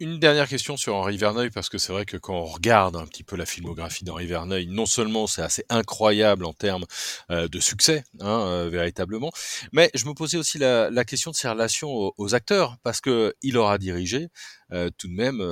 Une 0.00 0.18
dernière 0.18 0.48
question 0.48 0.76
sur 0.76 0.94
Henri 0.96 1.16
Verneuil, 1.16 1.50
parce 1.50 1.68
que 1.68 1.78
c'est 1.78 1.92
vrai 1.92 2.04
que 2.04 2.16
quand 2.16 2.34
on 2.34 2.44
regarde 2.44 2.96
un 2.96 3.06
petit 3.06 3.22
peu 3.22 3.36
la 3.36 3.46
filmographie 3.46 4.04
d'Henri 4.04 4.26
Verneuil, 4.26 4.66
non 4.66 4.86
seulement 4.86 5.26
c'est 5.26 5.42
assez 5.42 5.64
incroyable 5.68 6.44
en 6.44 6.52
termes 6.52 6.84
euh, 7.30 7.48
de 7.48 7.60
succès, 7.60 8.04
hein, 8.20 8.46
euh, 8.46 8.68
véritablement, 8.70 9.30
mais 9.72 9.90
je 9.94 10.06
me 10.06 10.14
posais 10.14 10.38
aussi 10.38 10.58
la, 10.58 11.04
question 11.04 11.30
de 11.30 11.36
ses 11.36 11.48
relations 11.48 12.12
aux, 12.16 12.34
acteurs, 12.34 12.76
parce 12.82 13.00
que 13.00 13.34
il 13.42 13.56
aura 13.56 13.78
dirigé 13.78 14.28
euh, 14.72 14.90
tout 14.96 15.08
de 15.08 15.12
même 15.12 15.42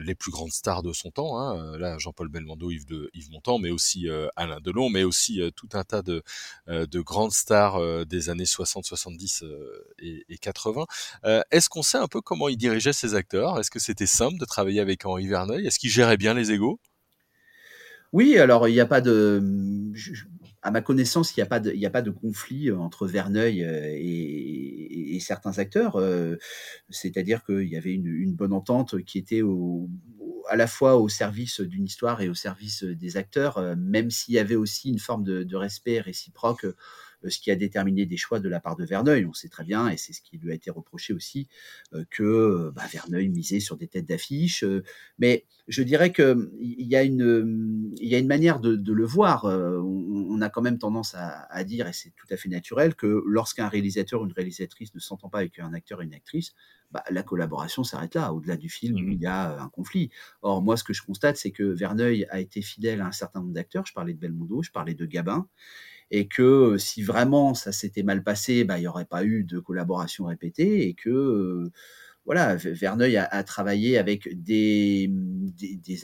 les 0.00 0.14
plus 0.14 0.30
grandes 0.30 0.52
stars 0.52 0.82
de 0.82 0.92
son 0.92 1.10
temps, 1.10 1.38
hein, 1.38 1.76
là 1.78 1.98
Jean-Paul 1.98 2.28
Belmondo, 2.28 2.70
Yves, 2.70 2.86
de, 2.86 3.10
Yves 3.14 3.30
Montand, 3.30 3.58
mais 3.58 3.70
aussi 3.70 4.08
Alain 4.36 4.60
Delon, 4.60 4.90
mais 4.90 5.04
aussi 5.04 5.40
tout 5.56 5.68
un 5.72 5.84
tas 5.84 6.02
de, 6.02 6.22
de 6.66 7.00
grandes 7.00 7.32
stars 7.32 8.06
des 8.06 8.30
années 8.30 8.46
60, 8.46 8.84
70 8.84 9.44
et, 10.00 10.24
et 10.28 10.38
80. 10.38 10.86
Est-ce 11.50 11.68
qu'on 11.68 11.82
sait 11.82 11.98
un 11.98 12.08
peu 12.08 12.20
comment 12.20 12.48
il 12.48 12.56
dirigeait 12.56 12.92
ses 12.92 13.14
acteurs? 13.14 13.58
Est-ce 13.58 13.70
que 13.70 13.78
c'était 13.78 14.06
simple 14.06 14.38
de 14.38 14.44
travailler 14.44 14.80
avec 14.80 15.04
Henri 15.06 15.26
Verneuil? 15.26 15.66
Est-ce 15.66 15.78
qu'il 15.78 15.90
gérait 15.90 16.16
bien 16.16 16.34
les 16.34 16.52
égaux? 16.52 16.80
Oui, 18.12 18.38
alors 18.38 18.68
il 18.68 18.72
n'y 18.72 18.80
a 18.80 18.86
pas 18.86 19.00
de. 19.00 19.42
À 20.62 20.70
ma 20.70 20.80
connaissance, 20.80 21.36
il 21.36 21.40
n'y 21.40 21.44
a, 21.86 21.90
pas 21.90 22.02
de, 22.02 22.10
conflit 22.10 22.72
entre 22.72 23.06
Verneuil 23.06 23.62
euh, 23.64 23.94
et, 23.96 25.18
certains 25.20 25.58
acteurs. 25.58 25.96
Euh, 25.96 26.36
c'est-à-dire 26.90 27.44
qu'il 27.44 27.68
y 27.68 27.76
avait 27.76 27.92
une, 27.92 28.34
bonne 28.34 28.52
entente 28.52 29.02
qui 29.02 29.18
était 29.18 29.42
à 30.48 30.56
la 30.56 30.66
fois 30.66 30.96
au 30.96 31.08
service 31.08 31.60
d'une 31.60 31.84
histoire 31.84 32.20
et 32.22 32.28
au 32.28 32.34
service 32.34 32.84
des 32.84 33.16
acteurs, 33.16 33.58
euh, 33.58 33.74
même 33.76 34.10
s'il 34.10 34.34
y 34.34 34.38
avait 34.38 34.56
aussi 34.56 34.88
une 34.90 34.98
forme 34.98 35.24
de 35.24 35.56
respect 35.56 36.00
réciproque 36.00 36.64
euh, 36.64 36.74
ce 37.26 37.38
qui 37.38 37.50
a 37.50 37.56
déterminé 37.56 38.06
des 38.06 38.16
choix 38.16 38.40
de 38.40 38.48
la 38.48 38.60
part 38.60 38.76
de 38.76 38.84
Verneuil. 38.84 39.26
On 39.26 39.32
sait 39.32 39.48
très 39.48 39.64
bien, 39.64 39.88
et 39.88 39.96
c'est 39.96 40.12
ce 40.12 40.20
qui 40.20 40.38
lui 40.38 40.50
a 40.50 40.54
été 40.54 40.70
reproché 40.70 41.12
aussi, 41.12 41.48
euh, 41.94 42.04
que 42.10 42.22
euh, 42.22 42.72
bah, 42.74 42.84
Verneuil 42.92 43.28
misait 43.28 43.60
sur 43.60 43.76
des 43.76 43.88
têtes 43.88 44.06
d'affiche. 44.06 44.64
mais 45.18 45.44
je 45.66 45.82
dirais 45.82 46.12
qu'il 46.12 46.48
y, 46.60 46.96
a 46.96 47.02
une, 47.02 47.92
y 48.00 48.14
a 48.14 48.18
une 48.18 48.26
manière 48.26 48.58
de, 48.58 48.92
le 48.92 49.04
voir. 49.04 49.44
On, 49.44 50.40
a 50.40 50.48
quand 50.48 50.62
même 50.62 50.78
tendance 50.78 51.14
à, 51.14 51.64
dire, 51.64 51.86
et 51.86 51.92
c'est 51.92 52.14
tout 52.16 52.26
à 52.30 52.38
fait 52.38 52.48
naturel, 52.48 52.94
que 52.94 53.22
lorsqu'un 53.26 53.68
réalisateur 53.68 54.22
ou 54.22 54.24
une 54.24 54.32
réalisatrice 54.32 54.94
ne 54.94 55.00
s'entend 55.00 55.28
pas 55.28 55.40
avec 55.40 55.58
un 55.58 55.74
acteur 55.74 55.98
ou 55.98 56.02
une 56.02 56.14
actrice, 56.14 56.54
bah, 56.90 57.04
la 57.10 57.22
collaboration 57.22 57.84
s'arrête 57.84 58.14
là. 58.14 58.32
Au-delà 58.32 58.56
du 58.56 58.70
film, 58.70 58.94
mmh 58.94 59.12
il 59.12 59.20
y 59.20 59.26
a 59.26 59.60
un 59.60 59.68
conflit. 59.68 60.10
Or, 60.42 60.62
moi, 60.62 60.76
ce 60.76 60.84
que 60.84 60.94
je 60.94 61.02
constate, 61.02 61.36
c'est 61.36 61.50
que 61.50 61.62
Verneuil 61.62 62.26
a 62.30 62.40
été 62.40 62.62
fidèle 62.62 63.02
à 63.02 63.06
un 63.06 63.12
certain 63.12 63.40
nombre 63.40 63.52
d'acteurs. 63.52 63.84
Je 63.86 63.92
parlais 63.92 64.14
de 64.14 64.18
Belmondo, 64.18 64.62
je 64.62 64.70
parlais 64.70 64.94
de 64.94 65.04
Gabin 65.04 65.46
et 66.10 66.28
que 66.28 66.42
euh, 66.42 66.78
si 66.78 67.02
vraiment 67.02 67.54
ça 67.54 67.72
s'était 67.72 68.02
mal 68.02 68.22
passé, 68.22 68.64
bah, 68.64 68.78
il 68.78 68.82
n'y 68.82 68.86
aurait 68.86 69.04
pas 69.04 69.24
eu 69.24 69.44
de 69.44 69.58
collaboration 69.58 70.26
répétée 70.26 70.88
et 70.88 70.94
que 70.94 71.10
euh, 71.10 71.70
voilà, 72.24 72.56
Verneuil 72.56 73.16
a, 73.16 73.42
travaillé 73.42 73.96
avec 73.96 74.28
des, 74.42 75.10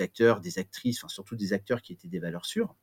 acteurs, 0.01 0.41
des 0.41 0.59
actrices, 0.59 1.05
enfin 1.05 1.09
surtout 1.09 1.37
des 1.37 1.53
acteurs 1.53 1.83
qui 1.83 1.93
étaient 1.93 2.09
des 2.09 2.19
valeurs 2.19 2.47
sûres, 2.47 2.75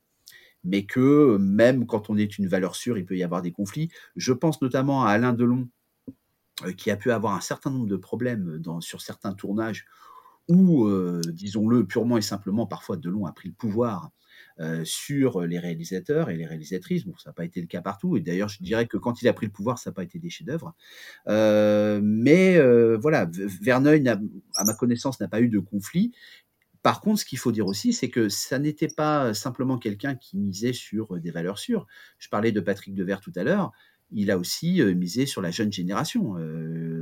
mais 0.62 0.86
que 0.86 1.38
même 1.38 1.86
quand 1.86 2.08
on 2.08 2.16
est 2.16 2.38
une 2.38 2.46
valeur 2.46 2.76
sûre, 2.76 2.98
il 2.98 3.04
peut 3.04 3.16
y 3.16 3.24
avoir 3.24 3.42
des 3.42 3.50
conflits. 3.50 3.90
Je 4.14 4.32
pense 4.32 4.62
notamment 4.62 5.04
à 5.04 5.10
Alain 5.10 5.32
Delon, 5.32 5.68
euh, 6.64 6.72
qui 6.72 6.92
a 6.92 6.96
pu 6.96 7.10
avoir 7.10 7.34
un 7.34 7.40
certain 7.40 7.70
nombre 7.70 7.88
de 7.88 7.96
problèmes 7.96 8.62
sur 8.80 9.00
certains 9.00 9.32
tournages 9.32 9.86
où, 10.48 10.88
disons-le 11.28 11.86
purement 11.86 12.18
et 12.18 12.22
simplement, 12.22 12.66
parfois 12.66 12.96
Delon 12.96 13.26
a 13.26 13.32
pris 13.32 13.48
le 13.48 13.54
pouvoir 13.54 14.10
euh, 14.62 14.84
sur 14.84 15.40
les 15.42 15.58
réalisateurs 15.58 16.30
et 16.30 16.36
les 16.36 16.46
réalisatrices. 16.46 17.04
Bon, 17.04 17.16
ça 17.16 17.30
n'a 17.30 17.34
pas 17.34 17.44
été 17.44 17.60
le 17.60 17.66
cas 17.66 17.80
partout. 17.80 18.16
Et 18.16 18.20
d'ailleurs, 18.20 18.48
je 18.48 18.62
dirais 18.62 18.86
que 18.86 18.96
quand 18.96 19.20
il 19.20 19.26
a 19.26 19.32
pris 19.32 19.46
le 19.46 19.52
pouvoir, 19.52 19.78
ça 19.78 19.90
n'a 19.90 19.94
pas 19.94 20.04
été 20.04 20.18
des 20.20 20.30
chefs-d'œuvre. 20.30 20.74
Euh, 21.26 22.00
mais 22.02 22.56
euh, 22.58 22.96
voilà, 22.96 23.28
Verneuil, 23.60 24.06
à 24.08 24.64
ma 24.64 24.74
connaissance, 24.74 25.18
n'a 25.18 25.26
pas 25.26 25.40
eu 25.40 25.48
de 25.48 25.58
conflit. 25.58 26.12
Par 26.82 27.00
contre, 27.00 27.20
ce 27.20 27.24
qu'il 27.24 27.38
faut 27.38 27.50
dire 27.50 27.66
aussi, 27.66 27.92
c'est 27.92 28.08
que 28.08 28.28
ça 28.28 28.58
n'était 28.58 28.88
pas 28.88 29.34
simplement 29.34 29.78
quelqu'un 29.78 30.14
qui 30.14 30.36
misait 30.36 30.72
sur 30.72 31.18
des 31.18 31.30
valeurs 31.30 31.58
sûres. 31.58 31.86
Je 32.18 32.28
parlais 32.28 32.52
de 32.52 32.60
Patrick 32.60 32.94
Devers 32.94 33.20
tout 33.20 33.32
à 33.36 33.42
l'heure 33.42 33.72
il 34.12 34.30
a 34.30 34.38
aussi 34.38 34.82
misé 34.94 35.26
sur 35.26 35.42
la 35.42 35.50
jeune 35.50 35.72
génération. 35.72 36.36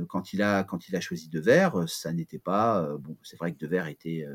quand, 0.07 0.33
il 0.33 0.41
a, 0.41 0.63
quand 0.63 0.87
il 0.87 0.95
a 0.95 1.01
choisi 1.01 1.29
Devers, 1.29 1.87
ça 1.87 2.13
n'était 2.13 2.39
pas. 2.39 2.97
bon, 2.97 3.17
c'est 3.23 3.37
vrai 3.37 3.53
que 3.53 3.57
Devers 3.57 3.87
était, 3.87 4.25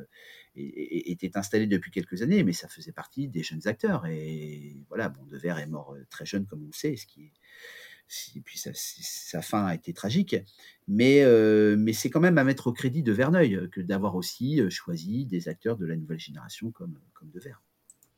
était 0.55 1.37
installé 1.37 1.67
depuis 1.67 1.91
quelques 1.91 2.23
années, 2.23 2.45
mais 2.45 2.53
ça 2.53 2.69
faisait 2.69 2.93
partie 2.93 3.29
des 3.29 3.43
jeunes 3.43 3.67
acteurs. 3.67 4.07
Et 4.07 4.77
voilà, 4.89 5.09
bon, 5.09 5.25
Devers 5.27 5.59
est 5.59 5.67
mort 5.67 5.97
très 6.11 6.27
jeune, 6.27 6.47
comme 6.47 6.63
on 6.63 6.67
le 6.67 6.73
sait, 6.73 6.97
ce 6.97 7.07
qui 7.07 7.33
et 8.37 8.41
puis 8.41 8.59
sa, 8.59 9.43
fin 9.43 9.67
a 9.67 9.75
été 9.75 9.93
tragique. 9.93 10.37
Mais, 10.89 11.23
euh, 11.23 11.77
mais 11.77 11.93
c'est 11.93 12.11
quand 12.11 12.21
même 12.21 12.39
à 12.39 12.45
mettre 12.45 12.69
au 12.69 12.73
crédit 12.73 13.03
de 13.03 13.13
Verneuil 13.13 13.69
que 13.71 13.81
d'avoir 13.81 14.15
aussi 14.15 14.61
choisi 14.71 15.27
des 15.27 15.49
acteurs 15.49 15.77
de 15.77 15.87
la 15.87 15.97
nouvelle 15.97 16.21
génération 16.21 16.71
comme, 16.71 16.99
comme. 17.15 17.31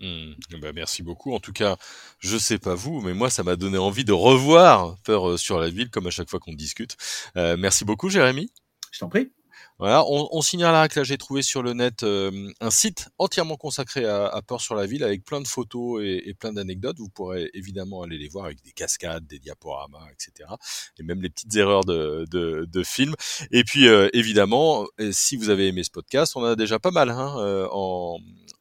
Mmh. 0.01 0.59
Bah, 0.61 0.73
merci 0.73 1.03
beaucoup. 1.03 1.35
En 1.35 1.41
tout 1.41 1.53
cas, 1.53 1.77
je 2.21 2.39
sais 2.39 2.59
pas 2.59 2.75
vous, 2.75 3.01
mais 3.01 3.15
moi, 3.15 3.31
ça 3.31 3.43
m'a 3.43 3.57
donné 3.57 3.79
envie 3.79 4.05
de 4.05 4.13
revoir 4.13 4.97
Peur 5.05 5.39
sur 5.39 5.59
la 5.59 5.71
ville, 5.71 5.91
comme 5.91 6.07
à 6.07 6.11
chaque 6.11 6.31
fois 6.31 6.39
qu'on 6.39 6.53
discute. 6.53 6.97
Euh, 7.37 7.57
merci 7.59 7.85
beaucoup, 7.85 8.09
Jérémy. 8.09 8.53
Je 8.93 9.01
t'en 9.01 9.09
prie. 9.09 9.33
Voilà, 9.79 10.05
on, 10.09 10.29
on 10.33 10.43
signalera 10.43 10.89
que 10.89 10.99
là 10.99 11.05
j'ai 11.05 11.19
trouvé 11.19 11.41
sur 11.41 11.63
le 11.63 11.73
net 11.73 12.03
euh, 12.03 12.51
un 12.61 12.71
site 12.71 13.11
entièrement 13.17 13.57
consacré 13.57 14.05
à, 14.07 14.27
à, 14.27 14.43
Peur 14.43 14.61
sur 14.61 14.75
la 14.75 14.87
ville 14.87 15.05
avec 15.05 15.25
plein 15.25 15.41
de 15.41 15.47
photos 15.47 16.03
et, 16.03 16.29
et 16.29 16.35
plein 16.35 16.53
d'anecdotes. 16.53 16.99
Vous 16.99 17.09
pourrez 17.09 17.49
évidemment 17.55 18.03
aller 18.03 18.19
les 18.19 18.29
voir 18.29 18.47
avec 18.47 18.61
des 18.65 18.73
cascades, 18.73 19.25
des 19.29 19.39
diaporamas, 19.39 20.05
etc. 20.11 20.51
Et 20.99 21.05
même 21.05 21.23
les 21.23 21.31
petites 21.31 21.55
erreurs 21.55 21.85
de, 21.85 22.27
de, 22.29 22.67
de 22.69 22.83
films. 22.83 23.15
Et 23.53 23.63
puis 23.63 23.87
euh, 23.87 24.09
évidemment, 24.13 24.85
si 25.13 25.37
vous 25.37 25.49
avez 25.49 25.69
aimé 25.69 25.85
ce 25.85 25.91
podcast, 25.91 26.35
on 26.35 26.41
en 26.41 26.47
a 26.47 26.57
déjà 26.57 26.81
pas 26.81 26.91
mal 26.91 27.11
hein, 27.11 27.37
euh, 27.39 27.69
en, 27.71 28.19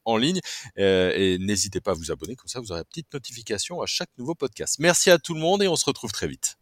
en 0.08 0.18
ligne. 0.18 0.40
et 0.78 1.38
n'hésitez 1.40 1.82
pas 1.82 1.92
à 1.92 1.94
vous 1.96 2.12
abonner, 2.12 2.36
comme 2.36 2.48
ça 2.48 2.60
vous 2.60 2.72
aurez 2.72 2.82
une 2.82 2.86
petite 2.86 3.14
notification 3.14 3.82
à 3.82 3.86
chaque 3.86 4.10
nouveau 4.18 4.36
podcast. 4.36 4.78
Merci 4.80 5.12
à 5.12 5.20
tout 5.20 5.34
le 5.34 5.40
monde 5.40 5.64
et 5.64 5.68
on 5.68 5.76
se 5.76 5.86
retrouve 5.86 6.12
très 6.12 6.28
vite. 6.28 6.58